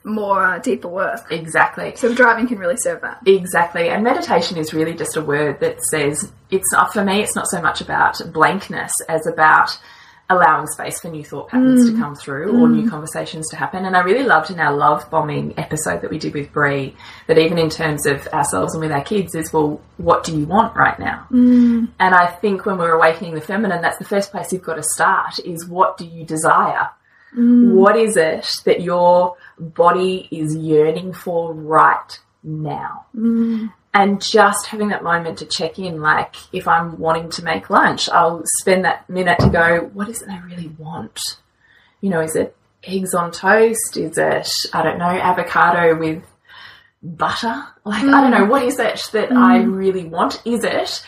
[0.03, 1.31] more uh, deeper work.
[1.31, 1.93] Exactly.
[1.95, 3.19] So driving can really serve that.
[3.25, 3.89] Exactly.
[3.89, 7.47] And meditation is really just a word that says it's not for me, it's not
[7.47, 9.77] so much about blankness as about
[10.31, 11.99] allowing space for new thought patterns to mm.
[11.99, 12.89] come through or new mm.
[12.89, 13.85] conversations to happen.
[13.85, 16.95] And I really loved in our love bombing episode that we did with Brie
[17.27, 20.45] that even in terms of ourselves and with our kids is, well, what do you
[20.45, 21.27] want right now?
[21.31, 21.89] Mm.
[21.99, 24.83] And I think when we're awakening the feminine, that's the first place you've got to
[24.83, 26.89] start is what do you desire?
[27.75, 33.05] What is it that your body is yearning for right now?
[33.93, 38.07] And just having that moment to check in, like if I'm wanting to make lunch,
[38.07, 41.19] I'll spend that minute to go, what is it I really want?
[41.99, 43.97] You know, is it eggs on toast?
[43.97, 46.23] Is it, I don't know, avocado with
[47.03, 47.65] butter?
[47.83, 49.75] Like, I don't know, what is it that I mm.
[49.75, 50.41] really want?
[50.45, 51.03] Is it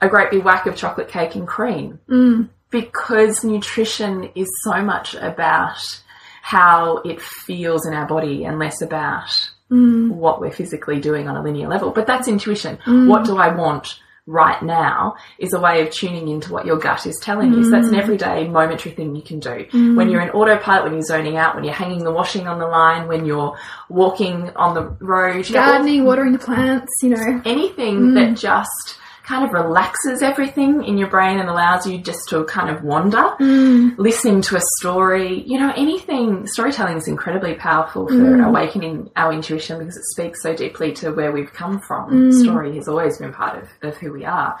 [0.00, 2.00] a great big whack of chocolate cake and cream?
[2.08, 2.48] Mm.
[2.70, 6.02] because nutrition is so much about
[6.42, 10.10] how it feels in our body and less about Mm.
[10.10, 11.90] what we're physically doing on a linear level.
[11.90, 12.78] But that's intuition.
[12.84, 13.08] Mm.
[13.08, 17.06] What do I want right now is a way of tuning into what your gut
[17.06, 17.64] is telling you.
[17.64, 18.02] So that's an mm.
[18.02, 19.66] everyday momentary thing you can do.
[19.96, 22.66] When you're in autopilot, when you're zoning out, when you're hanging the washing on the
[22.66, 23.58] line, when you're
[23.90, 27.42] walking on the road, you know, all- Gardening, watering the plants, you know.
[27.44, 32.44] anything that just kind of relaxes everything in your brain and allows you just to
[32.44, 33.96] kind of wander, mm.
[33.96, 36.46] listening to a story, you know, anything.
[36.46, 38.46] Storytelling is incredibly powerful for mm.
[38.46, 42.10] awakening our intuition because it speaks so deeply to where we've come from.
[42.10, 42.42] Mm.
[42.42, 44.58] Story has always been part of, of who we are.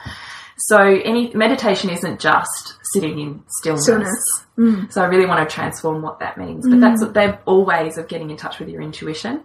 [0.56, 3.84] So any meditation isn't just sitting in stillness.
[3.84, 4.94] Stillness.
[4.94, 6.66] So I really want to transform what that means.
[6.66, 9.44] But that's they're all ways of getting in touch with your intuition.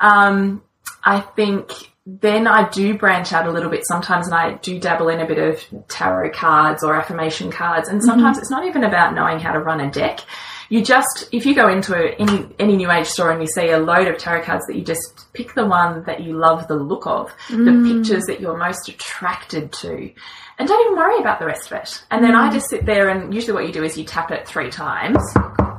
[0.00, 0.62] Um,
[1.02, 1.72] I think
[2.06, 5.26] then I do branch out a little bit sometimes and I do dabble in a
[5.26, 7.88] bit of tarot cards or affirmation cards.
[7.88, 8.42] And sometimes mm-hmm.
[8.42, 10.20] it's not even about knowing how to run a deck.
[10.68, 13.78] You just, if you go into any, any new age store and you see a
[13.78, 17.06] load of tarot cards that you just pick the one that you love the look
[17.06, 18.02] of, the mm.
[18.02, 20.12] pictures that you're most attracted to,
[20.58, 22.04] and don't even worry about the rest of it.
[22.10, 22.52] And then I mm.
[22.52, 25.18] just sit there and usually what you do is you tap it three times,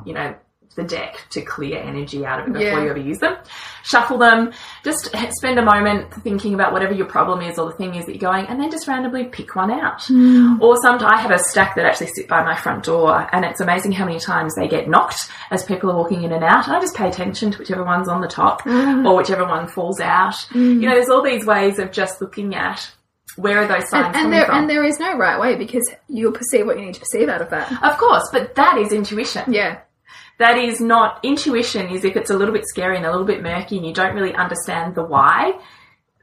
[0.06, 0.36] you know,
[0.76, 2.84] the deck to clear energy out of it before Yeah.
[2.84, 3.36] you ever use them.
[3.84, 4.52] Shuffle them.
[4.84, 8.14] Just spend a moment thinking about whatever your problem is or the thing is that
[8.20, 10.04] you're going, and then just randomly pick one out.
[10.06, 10.62] Hmm.
[10.62, 13.62] Or sometimes I have a stack that actually sit by my front door, and it's
[13.62, 16.68] amazing how many times they get knocked as people are walking in and out.
[16.68, 19.06] And I just pay attention to whichever one's on the top hmm.
[19.06, 20.36] or whichever one falls out.
[20.52, 20.82] Hmm.
[20.82, 22.92] You know, there's all these ways of just looking at
[23.38, 24.56] where are those signs And, and coming there from.
[24.56, 27.42] and there is no right way because you'll perceive what you need to perceive out
[27.42, 27.70] of that.
[27.84, 29.52] of course, but that is intuition.
[29.52, 29.80] Yeah.
[30.38, 33.42] That is not intuition is if it's a little bit scary and a little bit
[33.42, 35.58] murky and you don't really understand the why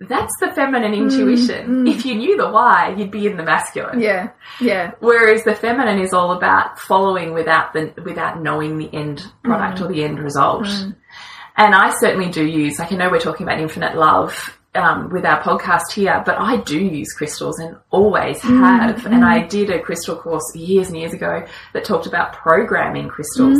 [0.08, 1.66] that's the feminine hmm, intuition.
[1.66, 1.86] Hmm.
[1.86, 4.00] if you knew the why you'd be in the masculine.
[4.00, 4.30] Yeah.
[4.60, 4.92] Yeah.
[5.00, 9.84] whereas the feminine is all about following without the without knowing the end product hmm.
[9.84, 10.66] or the end result.
[11.54, 15.26] And i certainly do use like i know we're talking about infinite love um, with
[15.26, 19.04] our podcast here, but I do use crystals and always have.
[19.04, 23.58] And I did a crystal course years and years ago that talked about programming crystals.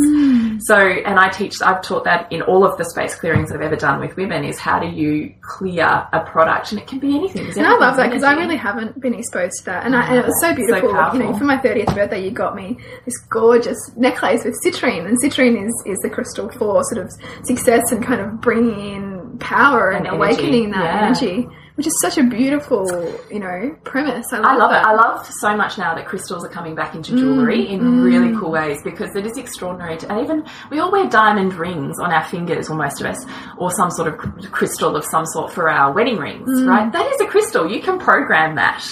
[0.65, 3.75] So, and I teach, I've taught that in all of the space clearings I've ever
[3.75, 6.71] done with women is how do you clear a product?
[6.71, 7.45] And it can be anything.
[7.57, 10.17] And I love that because I really haven't been exposed to that, and, I, and
[10.17, 10.89] it was so beautiful.
[11.13, 15.21] you know, for my thirtieth birthday, you got me this gorgeous necklace with citrine, and
[15.21, 17.11] citrine is is the crystal for sort of
[17.43, 21.05] success and kind of bringing in power and, And awakening energy, that yeah.
[21.05, 22.85] energy, which is such a beautiful,
[23.31, 24.31] you know, premise.
[24.31, 24.85] I love, I love it.
[24.85, 28.29] I love so much now that crystals are coming back into jewellery mm, in really
[28.29, 28.39] mm.
[28.39, 29.97] cool ways because it is extraordinary.
[29.97, 33.25] To, and even we all wear diamond rings on our fingers, or most of us,
[33.57, 34.17] or some sort of
[34.51, 36.67] crystal of some sort for our wedding rings, mm.
[36.67, 36.91] right?
[36.91, 37.69] That is a crystal.
[37.69, 38.85] You can program that.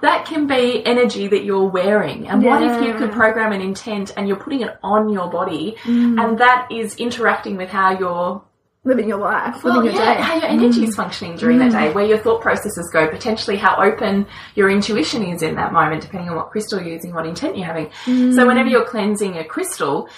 [0.00, 2.28] That can be energy that you're wearing.
[2.28, 2.98] And what if you Yeah.
[2.98, 7.56] could program an intent and you're putting it on your body, and that is interacting
[7.56, 8.42] with how you're
[8.84, 10.20] living your life, well, living your yeah, day.
[10.20, 10.96] how your energy is mm.
[10.96, 11.88] functioning during that mm.
[11.88, 16.02] day, where your thought processes go, potentially how open your intuition is in that moment,
[16.02, 17.90] depending on what crystal you're using, what intent you're having.
[18.04, 18.46] So mm.
[18.46, 20.08] whenever you're cleansing a crystal,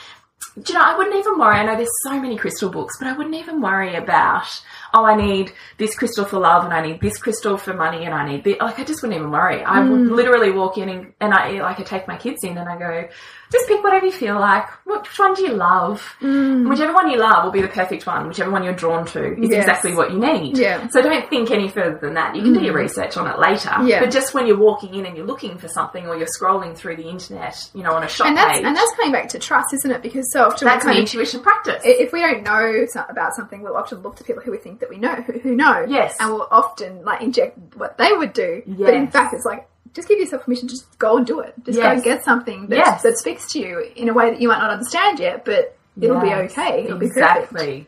[0.63, 1.57] do you know, I wouldn't even worry.
[1.57, 4.49] I know there's so many crystal books, but I wouldn't even worry about,
[4.95, 8.15] oh, I need this crystal for love and I need this crystal for money and
[8.15, 8.57] I need this.
[8.59, 9.63] Like, I just wouldn't even worry.
[9.63, 12.69] I would literally walk in and, and I, like, I take my kids in and
[12.69, 13.09] I go,
[13.51, 14.67] just pick whatever you feel like.
[14.87, 16.03] Which one do you love?
[16.21, 16.69] Mm.
[16.69, 18.29] Whichever one you love will be the perfect one.
[18.29, 19.65] Whichever one you're drawn to is Yes.
[19.65, 20.59] exactly what you need.
[20.59, 20.87] Yeah.
[20.89, 22.35] So don't think any further than that.
[22.35, 22.83] You can do your mm.
[22.83, 23.71] research on it later.
[23.85, 24.01] Yeah.
[24.01, 26.97] But just when you're walking in and you're looking for something or you're scrolling through
[26.97, 29.39] the internet, you know, on a shop And that's page, and that's coming back to
[29.39, 30.03] trust, isn't it?
[30.03, 31.83] Because so often that's kind of intuition practice.
[31.85, 34.91] if we don't know about something, we'll often look to people who we think that
[34.91, 35.85] we know, who, who know.
[35.89, 36.17] Yes.
[36.21, 38.63] And we'll often like inject what they would do.
[38.67, 41.55] But in fact, it's like, just give yourself permission, just go and do it.
[41.65, 43.03] Just go and get something that, Yes.
[43.03, 46.21] that speaks to you in a way that you might not understand yet, but it'll
[46.21, 46.85] be okay.
[46.85, 47.87] It'll be perfect.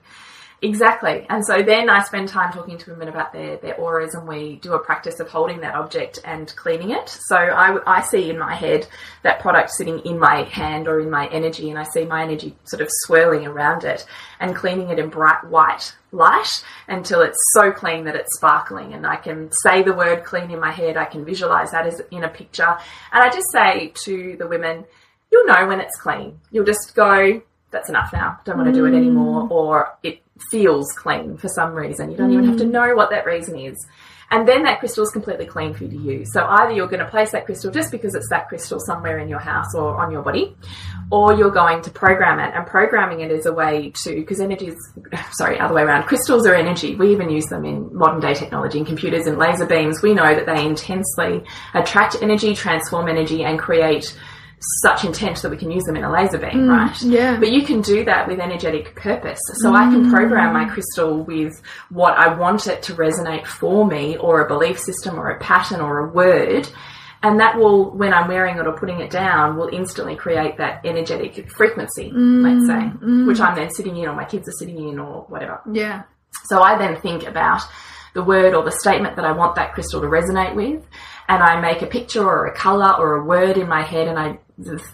[0.62, 1.26] Exactly.
[1.28, 4.56] And so then I spend time talking to women about their, their auras and we
[4.56, 7.08] do a practice of holding that object and cleaning it.
[7.08, 8.86] So I, I see in my head
[9.22, 12.56] that product sitting in my hand or in my energy and I see my energy
[12.64, 14.06] sort of swirling around it
[14.40, 19.06] and cleaning it in bright white light until it's so clean that it's sparkling and
[19.06, 20.96] I can say the word clean in my head.
[20.96, 22.76] I can visualize that as in a picture.
[23.12, 24.84] And I just say to the women,
[25.30, 26.40] you'll know when it's clean.
[26.50, 28.40] You'll just go, that's enough now.
[28.44, 29.42] Don't want to do it anymore.
[29.42, 29.50] Mm.
[29.50, 32.10] Or it feels clean for some reason.
[32.10, 32.70] You don't even have to mm.
[32.70, 33.86] know what that reason is.
[34.30, 36.32] And then that crystal is completely clean for you to use.
[36.34, 39.28] So either you're going to place that crystal just because it's that crystal somewhere in
[39.28, 40.54] your house or on your body,
[41.10, 42.54] or you're going to program it.
[42.54, 44.92] And programming it is a way to, because energy is,
[45.32, 46.04] sorry, other way around.
[46.04, 46.94] Crystals are energy.
[46.94, 50.02] We even use them in modern day technology, in computers and laser beams.
[50.02, 54.14] We know that they intensely attract energy, transform energy, and create
[54.82, 57.02] such intent that we can use them in a laser beam, mm, right?
[57.02, 57.38] yeah.
[57.38, 59.38] But you can do that with energetic purpose.
[59.54, 60.70] So I can program my mm.
[60.70, 65.30] crystal with what I want it to resonate for me, or a belief system, or
[65.30, 66.68] a pattern, or a word.
[67.22, 70.84] And that will, when I'm wearing it or putting it down, will instantly create that
[70.84, 74.88] energetic frequency, let's mm, say, which I'm then sitting in, or my kids are sitting
[74.88, 75.60] in, or whatever.
[75.70, 76.02] Yeah.
[76.44, 77.62] So I then think about
[78.14, 80.86] the word or the statement that I want that crystal to resonate with,
[81.28, 84.18] and I make a picture or a color or a word in my head, and
[84.18, 84.38] I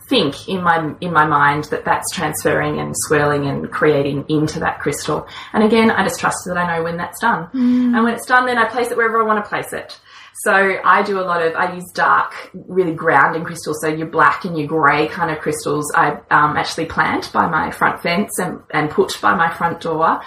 [0.08, 4.80] think in my in my mind that that's transferring and swirling and creating into that
[4.80, 5.26] crystal.
[5.52, 7.48] And again, I just trust that I know when that's done.
[7.94, 9.98] And when it's done, then I place it wherever I want to place it.
[10.42, 13.80] So I do a lot of I use dark, really grounding crystals.
[13.80, 17.70] So your black and your grey kind of crystals I um, actually plant by my
[17.70, 20.20] front fence and, and put by my front door.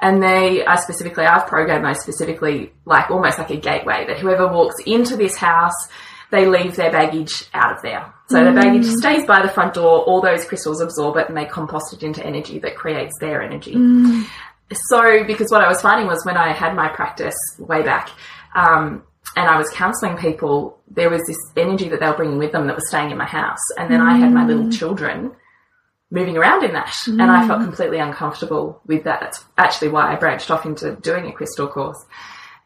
[0.00, 4.48] And they are specifically, I've programmed those specifically like almost like a gateway that whoever
[4.48, 5.88] walks into this house,
[6.32, 8.12] they leave their baggage out of there.
[8.28, 8.96] So the baggage mm.
[8.96, 12.24] stays by the front door, all those crystals absorb it and they compost it into
[12.24, 13.74] energy that creates their energy.
[13.74, 14.26] Mm.
[14.88, 18.08] So, because what I was finding was when I had my practice way back,
[18.54, 19.02] um,
[19.36, 22.66] and I was counseling people, there was this energy that they were bringing with them
[22.66, 23.60] that was staying in my house.
[23.76, 24.78] And then I had my little mm.
[24.78, 25.32] children
[26.10, 26.94] moving around in that.
[27.06, 29.20] And I felt completely uncomfortable with that.
[29.20, 32.02] That's actually why I branched off into doing a crystal course.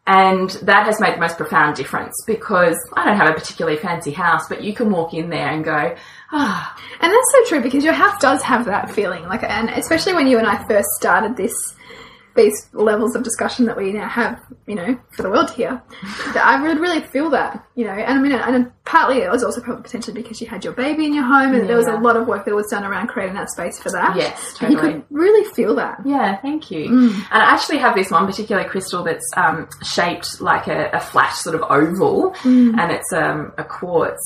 [0.07, 4.13] And that has made the most profound difference because I don't have a particularly fancy
[4.13, 5.97] house, but you can walk in there and go,
[6.31, 10.15] ah, And that's so true because your house does have that feeling, like, and especially
[10.15, 11.55] when you and I first started this,
[12.37, 15.83] these levels of discussion that we now have, you know, for the world hear.
[16.35, 19.43] that I would really feel that, you know, and I mean, and partly it was
[19.45, 21.97] also probably potentially because you had your baby in your home, and there was a
[21.99, 24.17] lot of work that was done around creating that space for that.
[24.17, 25.99] Yes, And you could really feel that.
[26.05, 26.87] Yeah, thank you.
[26.87, 31.35] And I actually have this one particular crystal that's um, shaped like a, a flat
[31.35, 34.21] sort of oval, and it's um, a quartz.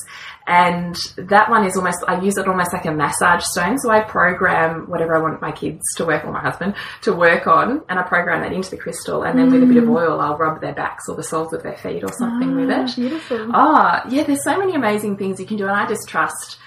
[0.46, 3.78] And that one is almost, I use it almost like a massage stone.
[3.78, 7.46] So I program whatever I want my kids to work, or my husband to work
[7.46, 10.20] on, and I program that into the crystal, and then with a bit of oil,
[10.20, 12.96] I'll rub their backs or the soles of their feet or something with it.
[12.96, 13.50] Beautiful.
[13.52, 16.58] Ah, yeah, there's so many amazing things you can do, and I just trust.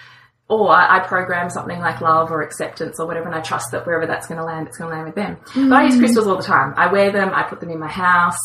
[0.50, 4.06] Or I program something like love or acceptance or whatever, and I trust that wherever
[4.06, 5.38] that's going to land, it's going to land with them.
[5.70, 6.74] But I use crystals all the time.
[6.78, 8.38] I wear them, I put them in my house,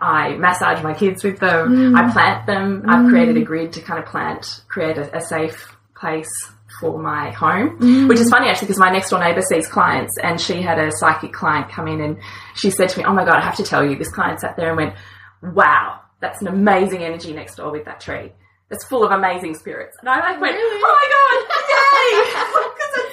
[0.00, 1.96] I massage my kids with them, mm.
[1.96, 2.84] I plant them.
[2.88, 3.44] I've created a mm.
[3.44, 6.30] grid to kind of plant, create a, a safe place
[6.80, 8.08] for my home, mm.
[8.08, 10.90] which is funny actually because my next door neighbor sees clients and she had a
[10.92, 12.16] psychic client come in and
[12.54, 14.56] she said to me, Oh my God, I have to tell you, this client sat
[14.56, 14.94] there and went,
[15.42, 18.32] Wow, that's an amazing energy next door with that tree.
[18.70, 19.96] It's full of amazing spirits.
[20.00, 23.06] And I like went, Oh my God, yay!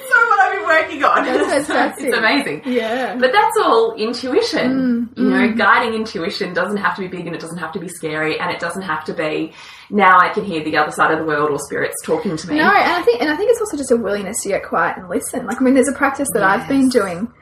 [0.48, 1.24] I've been working on.
[1.24, 2.06] That's fantastic.
[2.06, 2.62] it's amazing.
[2.64, 3.16] Yeah.
[3.16, 5.10] But that's all intuition.
[5.16, 7.88] you know, guiding intuition doesn't have to be big and it doesn't have to be
[7.88, 9.52] scary and it doesn't have to be
[9.90, 12.56] now I can hear the other side of the world or spirits talking to me.
[12.56, 14.98] No, and I think and I think it's also just a willingness to get quiet
[14.98, 15.46] and listen.
[15.46, 17.32] Like I mean, there's a practice that I've been doing,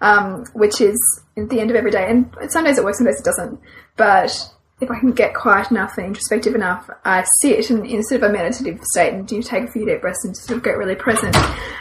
[0.00, 0.96] um, which is
[1.36, 3.60] at the end of every day, and some days it works, some days it doesn't.
[3.96, 4.50] But
[4.80, 8.30] if I can get quiet enough and introspective enough, I sit in, in sort of
[8.30, 10.94] a meditative state and do take a few deep breaths and sort of get really
[10.94, 11.36] present,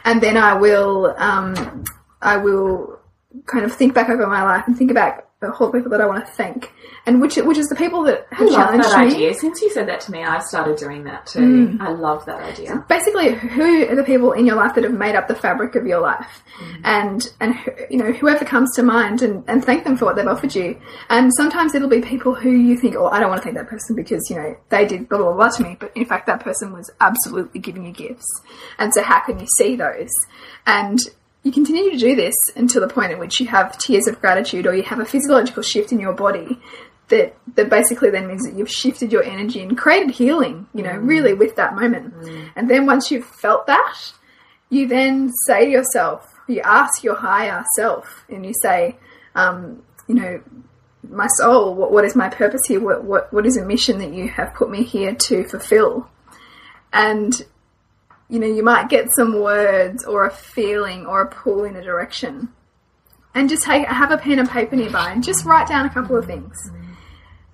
[0.05, 1.83] and then I will um,
[2.21, 2.99] I will
[3.47, 6.25] kind of think back over my life and think about whole people that I want
[6.25, 6.71] to thank,
[7.05, 9.15] and which which is the people that have I love challenged that me.
[9.15, 9.33] idea.
[9.33, 11.39] Since you said that to me, I've started doing that too.
[11.67, 11.81] Mm.
[11.81, 12.83] I love that idea.
[12.87, 15.85] basically who are the people in your life that have made up the fabric of
[15.85, 16.81] your life mm.
[16.83, 17.55] and and
[17.89, 20.79] you know whoever comes to mind and, and thank them for what they've offered you
[21.09, 23.67] and sometimes it'll be people who you think oh i don't want to thank that
[23.67, 26.39] person because you know they did blah blah blah to me but in fact that
[26.39, 28.27] person was absolutely giving you gifts
[28.79, 30.11] and so how can you see those
[30.65, 30.99] and
[31.45, 34.65] you continue to do this until the point at which you have tears of gratitude
[34.65, 36.59] or you have a physiological shift in your body
[37.09, 40.95] that that basically then means that you've shifted your energy and created healing, you know,
[40.95, 42.13] really with that moment.
[42.55, 43.95] And then once you've felt that,
[44.71, 48.95] you then say to yourself, you ask your higher self, and you say,
[49.35, 50.41] um, you know,
[51.07, 52.79] my soul, what, what is my purpose here?
[52.79, 56.09] What, what what is a mission that you have put me here to fulfill?
[56.91, 57.39] And
[58.29, 61.83] you know, you might get some words or a feeling or a pull in a
[61.83, 62.49] direction.
[63.33, 66.15] And just take have a pen and paper nearby and just write down a couple
[66.15, 66.71] of things.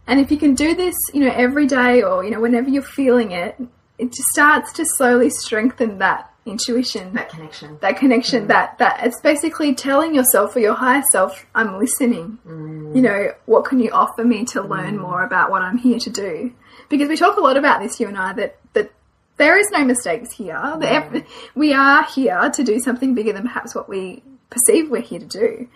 [0.07, 2.84] And if you can do this, you know, every day or, you know, whenever you're
[2.84, 3.60] feeling it,
[3.97, 7.77] it just starts to slowly strengthen that intuition, That connection.
[7.81, 8.47] that connection, mm-hmm.
[8.47, 12.39] that, that it's basically telling yourself or your higher self, I'm listening.
[12.47, 12.95] Mm.
[12.95, 15.01] You know, what can you offer me to learn mm.
[15.01, 16.51] more about what I'm here to do?
[16.89, 18.91] Because we talk a lot about this, you and I, that, that
[19.41, 20.62] there is no mistakes here.
[20.82, 21.25] Ev-
[21.56, 25.25] We are here to do something bigger than perhaps what we perceive we're here to
[25.25, 25.67] do.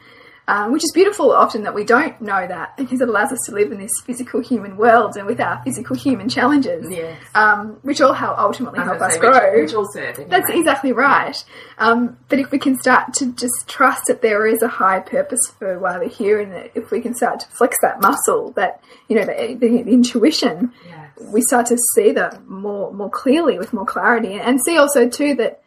[0.47, 3.51] Um, which is beautiful often that we don't know that because it allows us to
[3.51, 7.17] live in this physical human world and with our physical human challenges, Yes.
[7.33, 9.59] um, which all help ultimately help us say, grow.
[9.59, 10.27] Which, which anyway.
[10.29, 11.35] That's exactly right.
[11.79, 15.39] Um, but if we can start to just trust that there is a high purpose
[15.57, 18.83] for why we're here, and that if we can start to flex that muscle, that
[19.07, 21.04] you know, the, the, the intuition, Yes.
[21.19, 25.35] We start to see that more more clearly with more clarity, and see also too
[25.35, 25.61] that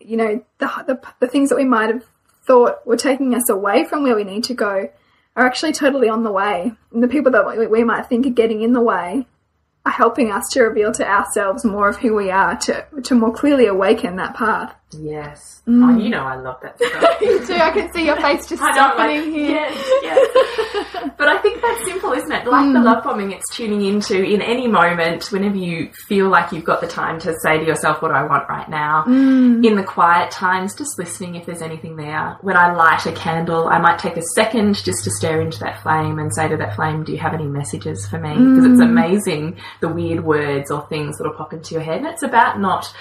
[0.00, 2.04] you know the the, the things that we might have
[2.44, 4.90] thought were taking us away from where we need to go
[5.34, 8.30] are actually totally on the way, and the people that we, we might think are
[8.30, 9.26] getting in the way
[9.84, 13.32] are helping us to reveal to ourselves more of who we are to to more
[13.32, 14.74] clearly awaken that path.
[14.94, 15.62] Yes.
[15.66, 17.20] Oh, you know I love that stuff.
[17.20, 17.54] You do.
[17.54, 19.50] I can see your face just know, like, here.
[19.50, 21.10] yes, yes.
[21.18, 22.46] but I think that's simple, isn't it?
[22.46, 22.84] Like the mm.
[22.84, 26.88] love bombing, it's tuning into in any moment, whenever you feel like you've got the
[26.88, 29.04] time to say to yourself, what do I want right now?
[29.06, 29.64] Mm.
[29.64, 32.36] In the quiet times, just listening if there's anything there.
[32.40, 35.82] When I light a candle, I might take a second just to stare into that
[35.82, 38.30] flame and say to that flame, do you have any messages for me?
[38.34, 41.98] Because it's amazing the weird words or things that'll pop into your head.
[41.98, 42.92] And it's about not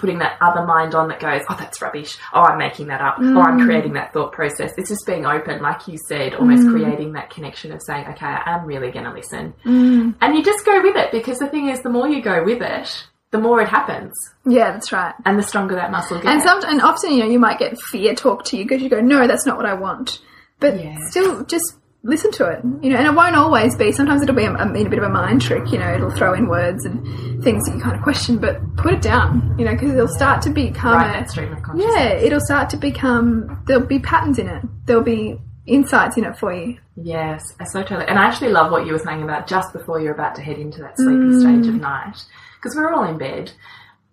[0.00, 2.18] putting that other mind on that goes, oh, that's rubbish.
[2.32, 3.18] Oh, I'm making that up.
[3.18, 3.64] Or I'm mm.
[3.64, 4.72] creating that thought process.
[4.76, 6.72] It's just being open, like you said, almost mm.
[6.72, 9.54] creating that connection of saying, okay, I am really going to listen.
[9.64, 10.14] Mm.
[10.20, 12.60] And you just go with it because the thing is, the more you go with
[12.60, 14.14] it, the more it happens
[14.46, 15.14] Yeah, that's right.
[15.26, 16.28] and the stronger that muscle gets.
[16.28, 18.88] And some, and often, you know, you might get fear talk to you because you
[18.88, 20.20] go, no, that's not what I want.
[20.60, 20.96] But Yeah.
[21.08, 22.60] still, just listen to it.
[22.82, 23.92] You know, and it won't always be.
[23.92, 25.70] Sometimes it'll be a, a, a bit of a mind trick.
[25.72, 28.92] You know, it'll throw in words and things that you kind of question, but put
[28.92, 29.54] it down.
[29.58, 31.94] You know, because it'll start to become right, a, that stream of consciousness.
[31.96, 33.62] yeah, it'll start to become.
[33.66, 34.64] There'll be patterns in it.
[34.86, 36.78] There'll be insights in it for you.
[36.96, 38.06] Yes, I so totally.
[38.08, 40.58] And I actually love what you were saying about just before you're about to head
[40.58, 41.68] into that sleepy stage mm.
[41.68, 42.24] of night.
[42.56, 43.52] Because we're all in bed.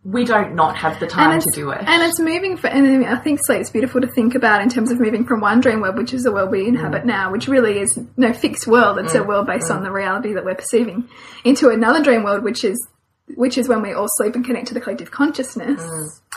[0.06, 1.82] We don't not have the time to do it.
[1.82, 4.99] And it's moving for, and I think sleep's beautiful to think about in terms of
[4.99, 6.68] moving from one dream world, which is the world we mm.
[6.68, 8.99] inhabit now, which really is no fixed world.
[8.99, 9.28] It's a mm.
[9.28, 9.76] world based mm.
[9.76, 11.10] on the reality that we're perceiving,
[11.43, 12.78] into another dream world, which is
[13.34, 15.82] which is when we all sleep and connect to the collective consciousness.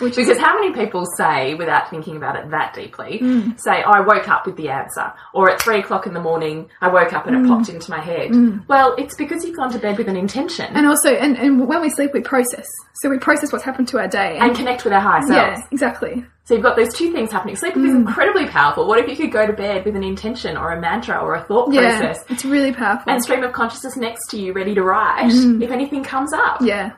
[0.00, 3.58] Which is Because how many people say, without thinking about it that deeply, Mm.
[3.60, 6.88] say, I woke up with the answer, or at three o'clock in the morning, I
[6.88, 7.44] woke up and Mm.
[7.44, 8.30] it popped into my head.
[8.68, 11.66] Well, it's because you've gone to bed with an intention and, and also, and, and
[11.66, 12.66] when we sleep, we process.
[13.02, 14.38] So we process what's happened to our day.
[14.40, 15.32] And connect with our higher selves.
[15.60, 16.24] yeah, exactly.
[16.44, 17.56] So you've got those two things happening.
[17.56, 18.88] Sleeping is incredibly powerful.
[18.88, 21.42] What if you could go to bed with an intention or a mantra or a
[21.42, 23.12] thought Yeah, process it's really powerful.
[23.12, 26.62] and stream of consciousness next to you, ready to write if anything comes up?
[26.62, 26.92] Yeah.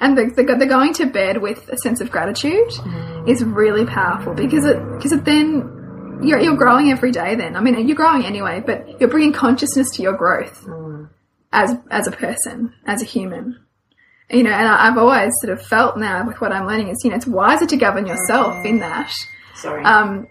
[0.00, 2.72] And the, the, the going to bed with a sense of gratitude
[3.26, 7.34] is really powerful because it because it then you're you're growing every day.
[7.34, 10.66] Then I mean you're growing anyway, but you're bringing consciousness to your growth
[11.52, 13.60] as as a person, as a human.
[14.30, 16.98] You know, and I, I've always sort of felt now with what I'm learning is
[17.04, 19.12] you know it's wiser to govern yourself in that
[19.54, 19.84] Sorry.
[19.84, 20.28] um,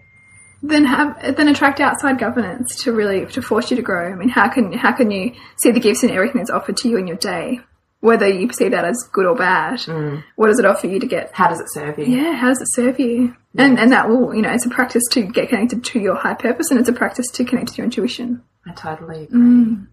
[0.62, 4.12] then have then attract outside governance to really to force you to grow.
[4.12, 6.88] I mean, how can how can you see the gifts and everything that's offered to
[6.88, 7.60] you in your day,
[8.00, 9.80] whether you perceive that as good or bad?
[9.80, 10.24] Mm.
[10.36, 11.30] What does it offer you to get?
[11.32, 12.06] How does it serve you?
[12.06, 13.36] Yeah, how does it serve you?
[13.56, 16.34] And and that will you know it's a practice to get connected to your high
[16.34, 18.42] purpose, and it's a practice to connect to your intuition.
[18.66, 19.40] I totally agree.
[19.40, 19.86] Mm.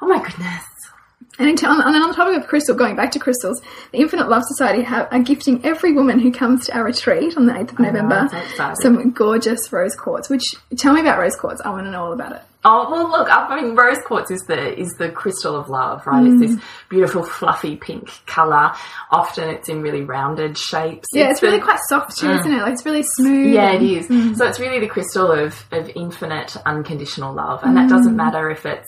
[0.00, 0.64] Oh my goodness.
[1.38, 3.60] And, in and then on the topic of crystal, going back to crystals,
[3.92, 7.46] the Infinite Love Society have, are gifting every woman who comes to our retreat on
[7.46, 10.42] the 8th of November I'm so some gorgeous rose quartz, which,
[10.76, 11.60] tell me about rose quartz.
[11.64, 12.42] I want to know all about it.
[12.64, 13.26] Oh well, look.
[13.28, 16.24] I mean, rose quartz is the is the crystal of love, right?
[16.24, 16.38] It's Mm.
[16.46, 18.70] this beautiful, fluffy pink color.
[19.10, 21.08] Often, it's in really rounded shapes.
[21.12, 22.58] Yeah, it's, really the- quite soft too, isn't it?
[22.62, 23.52] Like it's really smooth.
[23.52, 24.06] Yeah, and- it is.
[24.06, 24.36] Mm.
[24.36, 27.64] So it's really the crystal of, of infinite unconditional love.
[27.64, 27.96] And that Mm.
[27.96, 28.86] doesn't matter if it's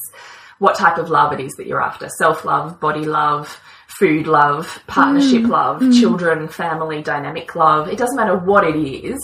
[0.58, 4.82] what type of love it is that you're after self love, body love, food love,
[4.86, 5.48] partnership Mm.
[5.50, 7.88] love, children, family, dynamic love.
[7.88, 9.18] It doesn't matter what it is.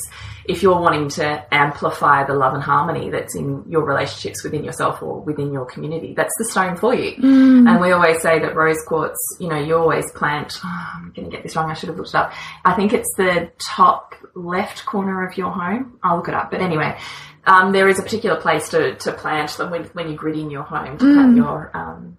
[0.47, 5.01] If you're wanting to amplify the love and harmony that's in your relationships within yourself
[5.03, 7.13] or within your community, that's the stone for you.
[7.17, 7.69] Mm.
[7.69, 11.31] And we always say that rose quartz, you know, you always plant, oh, I'm going
[11.31, 12.33] to get this wrong, I should have looked it up.
[12.65, 15.99] I think it's the top left corner of your home.
[16.03, 16.51] I'll look it up.
[16.51, 16.99] But anyway,
[17.47, 20.63] um, there is a particular place to, to plant them when, when you're in your
[20.63, 22.17] home to plant your um,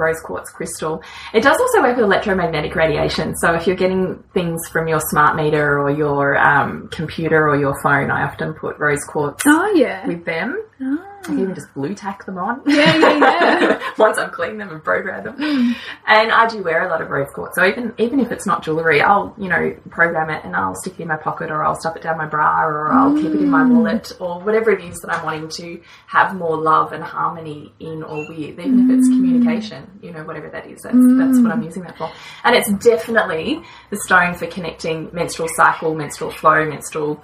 [0.00, 1.02] rose quartz crystal.
[1.32, 3.36] It does also work with electromagnetic radiation.
[3.36, 7.80] So if you're getting things from your smart meter or your um, computer or your
[7.82, 10.06] phone, I often put rose quartz Oh yeah.
[10.06, 10.64] with them.
[10.82, 12.62] I can even just Blu Tack them on.
[12.66, 13.80] Yeah, yeah, yeah.
[13.98, 15.76] Once I've cleaned them and programmed them.
[16.06, 17.56] And I do wear a lot of rose quartz.
[17.56, 20.94] So even even if it's not jewellery, I'll, you know, program it and I'll stick
[20.94, 23.40] it in my pocket or I'll stuff it down my bra or I'll keep it
[23.40, 23.74] in my mm.
[23.74, 28.02] wallet or whatever it is that I'm wanting to have more love and harmony in
[28.02, 29.16] or with, even if it's mm.
[29.16, 30.82] communication, you know, whatever that is.
[30.82, 31.64] That's that's what I'm mm.
[31.64, 32.10] using that for.
[32.44, 37.22] And it's definitely the stone for connecting menstrual cycle, menstrual flow, menstrual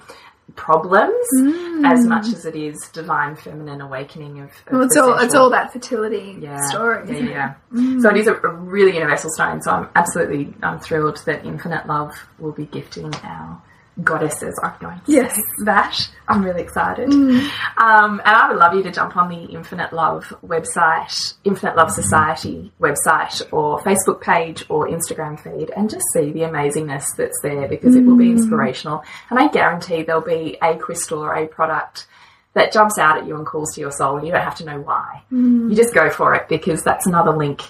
[0.55, 1.85] problems mm.
[1.85, 5.49] as much as it is divine feminine awakening of, of Well, it's all it's all
[5.49, 6.61] that fertility Yeah.
[6.67, 7.03] story.
[7.07, 7.53] Yeah, yeah.
[7.73, 8.01] Mm.
[8.01, 9.61] So it is a, a really universal stone.
[9.61, 13.61] So I'm absolutely I'm thrilled that Infinite Love will be gifting our
[14.03, 14.59] goddesses.
[14.63, 15.35] I'm going to Yes.
[15.65, 16.09] that.
[16.27, 17.09] I'm really excited.
[17.09, 17.49] Mm.
[17.77, 21.91] Um, and I would love you to jump on the Infinite Love website, Infinite Love
[21.91, 27.67] Society website, or Facebook page, or Instagram feed, and just see the amazingness that's there
[27.67, 28.37] because it will be mm.
[28.37, 29.03] inspirational.
[29.29, 32.07] And I guarantee there'll be a crystal or a product
[32.53, 34.65] that jumps out at you and calls to your soul, and you don't have to
[34.65, 35.21] know why.
[35.31, 35.69] Mm.
[35.69, 37.61] You just go for it because that's another link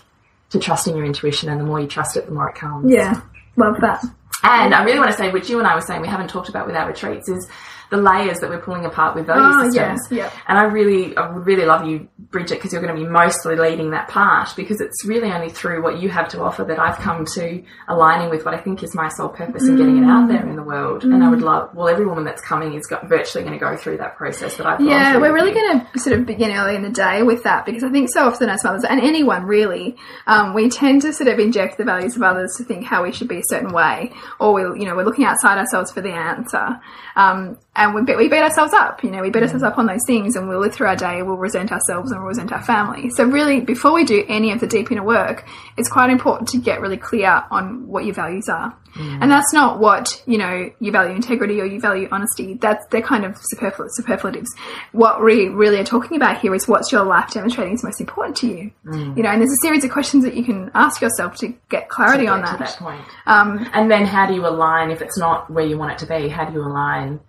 [0.50, 2.92] to trusting your intuition, and the more you trust it, the more it comes.
[2.92, 3.22] Yeah,
[3.56, 4.04] love that.
[4.44, 6.50] And I really want to say, which you and I were saying we haven't talked
[6.50, 7.48] about with our retreats, is
[7.90, 10.00] the layers that we're pulling apart with those Oh, systems.
[10.12, 10.32] yeah, yeah.
[10.48, 13.56] And I really, I would really love you, Bridget, because you're going to be mostly
[13.56, 16.98] leading that part because it's really only through what you have to offer that I've
[16.98, 20.28] come to aligning with what I think is my soul purpose and getting it out
[20.28, 21.04] there in the world.
[21.04, 21.26] And Mm.
[21.26, 23.98] I would love, well, every woman that's coming is got, virtually going to go through
[23.98, 26.90] that process that I've Yeah, we're really going to sort of begin early in the
[26.90, 29.96] day with that because I think so often as mothers, and anyone really,
[30.28, 33.12] um, we tend to sort of inject the values of others to think how we
[33.12, 36.12] should be a certain way, or we, you know, we're looking outside ourselves for the
[36.12, 36.80] answer,
[37.16, 39.04] um, and we, beat- we beat ourselves up.
[39.04, 41.22] You know, we beat ourselves up on those things, and we'll live through our day,
[41.22, 43.10] we'll resent ourselves and we'll resent our family.
[43.12, 45.46] So really, before we do any of the deep inner work,
[45.78, 48.76] it's quite important to get really clear on what your values are.
[49.00, 52.56] And that's not what, you know, you value integrity or you value honesty.
[52.56, 54.48] That's, they're kind of superflu- superflatives.
[54.92, 58.38] What we really are talking about here is what's your life demonstrating is most important
[58.38, 58.72] to you.
[59.16, 61.90] You know, and there's a series of questions that you can ask yourself to get
[61.90, 62.80] clarity get on to that.
[63.28, 66.08] Um, And then how do you align, if it's not where you want it to
[66.08, 67.20] be, how do you align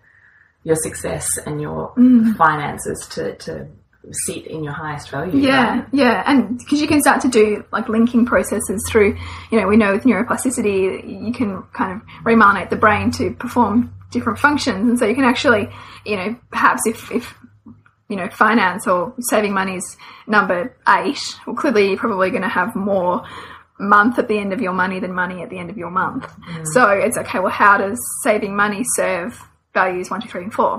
[0.64, 2.36] your success and your Mm.
[2.36, 3.66] finances to, to
[4.26, 5.38] sit in your highest value?
[5.38, 5.86] Yeah, right?
[5.92, 9.16] yeah, and because you can start to do like linking processes through,
[9.50, 13.92] you know, we know with neuroplasticity, you can kind of remarnate the brain to perform
[14.10, 15.68] different functions, and so you can actually,
[16.06, 17.34] you know, perhaps if if
[18.08, 19.96] you know finance or saving money is
[20.26, 23.22] number eight, well, clearly you're probably going to have more
[23.78, 26.26] month at the end of your money than money at the end of your month.
[26.72, 29.38] So it's okay, well, how does saving money serve
[29.80, 30.72] values one, two, three, and four?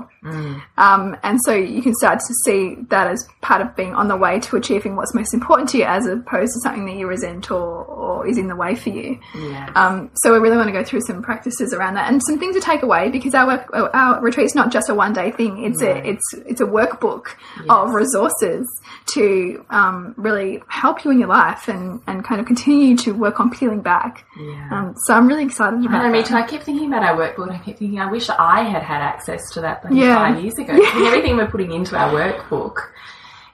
[0.76, 4.16] Um, and so you can start to see that as part of being on the
[4.24, 7.50] way to achieving what's most important to you as opposed to something that you resent
[7.50, 9.18] or, or is in the way for you.
[9.34, 9.70] Yeah.
[9.74, 12.54] Um, so we really want to go through some practices around that and some things
[12.56, 15.64] to take away because our work, our retreat's not just a one day thing.
[15.64, 17.24] It's a it's it's a workbook
[17.68, 18.66] of resources
[19.14, 23.40] to um, really help you in your life and, and kind of continue to work
[23.40, 24.24] on peeling back.
[24.38, 24.68] Yeah.
[24.74, 26.28] Um, so I'm really excited about I know, me that.
[26.28, 26.34] too.
[26.34, 29.40] I keep thinking about our workbook I keep thinking, I wish I had had access
[29.54, 30.14] to that Yeah.
[30.16, 30.74] five years ago.
[30.74, 32.76] Think everything we're putting into our workbook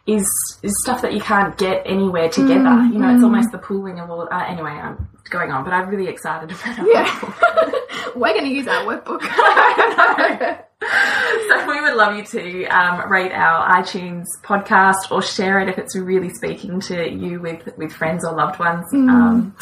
[0.06, 0.26] is
[0.62, 2.74] is stuff that you can't get anywhere together.
[2.80, 4.28] Mm, you know, it's almost the pooling of all.
[4.30, 7.06] Uh, anyway, I'm going on, but I'm really excited about our Yeah.
[7.06, 8.14] workbook.
[8.16, 9.20] We're going to use our workbook.
[11.48, 15.76] so we would love you to um, rate our iTunes podcast or share it if
[15.78, 18.86] it's really speaking to you with with friends or loved ones.
[18.92, 19.54] Um,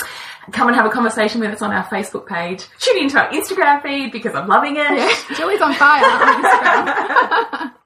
[0.52, 2.66] come and have a conversation with us on our Facebook page.
[2.78, 4.90] Tune into our Instagram feed because I'm loving it.
[4.90, 5.36] yeah.
[5.36, 7.70] Julie's on fire on Instagram.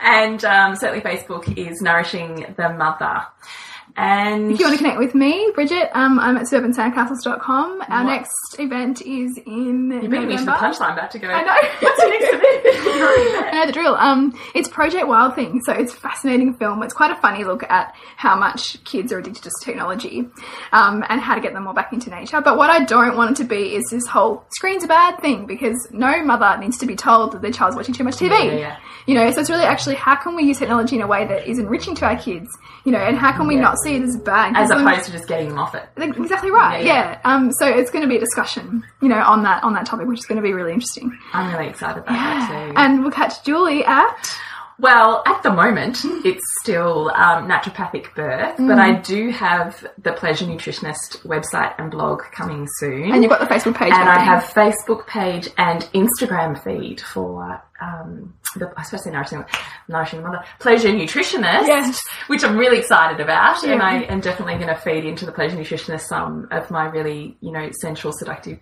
[0.00, 3.22] And um, certainly Facebook is nourishing the mother.
[3.98, 7.82] And If you want to connect with me, Bridget, um, I'm at suburbansandcastles.com.
[7.88, 8.10] Our What?
[8.10, 11.28] next event is in you beat me to the punchline about to go.
[11.28, 11.68] I know.
[11.80, 12.84] What's the next event?
[12.96, 13.46] You're already there.
[13.46, 13.94] I know the drill.
[13.96, 16.80] Um, it's Project Wild Thing, so it's a fascinating film.
[16.84, 20.28] It's quite a funny look at how much kids are addicted to technology,
[20.72, 22.40] um, and how to get them more back into nature.
[22.40, 25.46] But what I don't want it to be is this whole screen's a bad thing
[25.46, 28.30] because no mother needs to be told that their child's watching too much TV.
[28.30, 28.76] Yeah, yeah, yeah.
[29.06, 31.48] You know, so it's really actually how can we use technology in a way that
[31.48, 32.48] is enriching to our kids?
[32.84, 34.56] You know, and how can we not see it as bad?
[34.56, 35.88] As opposed to just getting them off it.
[35.96, 36.84] Exactly right.
[36.84, 37.10] Yeah, Yeah.
[37.10, 37.20] yeah.
[37.24, 40.06] Um, so it's going to be a discussion, you know, on that on that topic,
[40.06, 41.16] which is going to be really interesting.
[41.32, 42.74] I'm really excited about that too.
[42.76, 44.38] And we'll catch Julie at
[44.80, 48.68] Well, at the moment, it's still um, naturopathic birth, Mm.
[48.68, 53.10] but I do have the Pleasure Nutritionist website and blog coming soon.
[53.12, 53.92] and you've got the Facebook page.
[53.92, 59.44] and I have Facebook page and Instagram feed for um, the I suppose say nourishing,
[59.88, 62.04] nourishing mother pleasure nutritionist, Yes.
[62.28, 65.56] which I'm really excited about, and I am definitely going to feed into the pleasure
[65.56, 68.58] nutritionist some of my really you know sensual seductive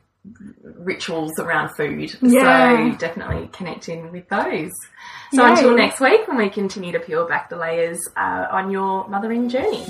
[0.62, 2.16] rituals around food.
[2.22, 2.92] Yeah.
[2.92, 4.72] So definitely connect in with those.
[5.32, 5.50] So Yay.
[5.50, 9.48] until next week, when we continue to peel back the layers uh, on your mothering
[9.48, 9.84] journey.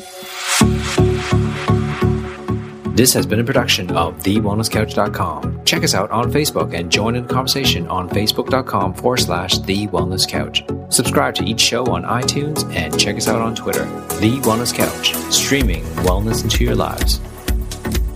[2.97, 5.67] This has been a production of TheWellnessCouch.com.
[5.67, 9.87] Check us out on Facebook and join in the conversation on Facebook.com forward slash The
[9.89, 10.65] Wellness Couch.
[10.89, 13.85] Subscribe to each show on iTunes and check us out on Twitter.
[14.21, 17.21] The Wellness Couch, streaming wellness into your lives.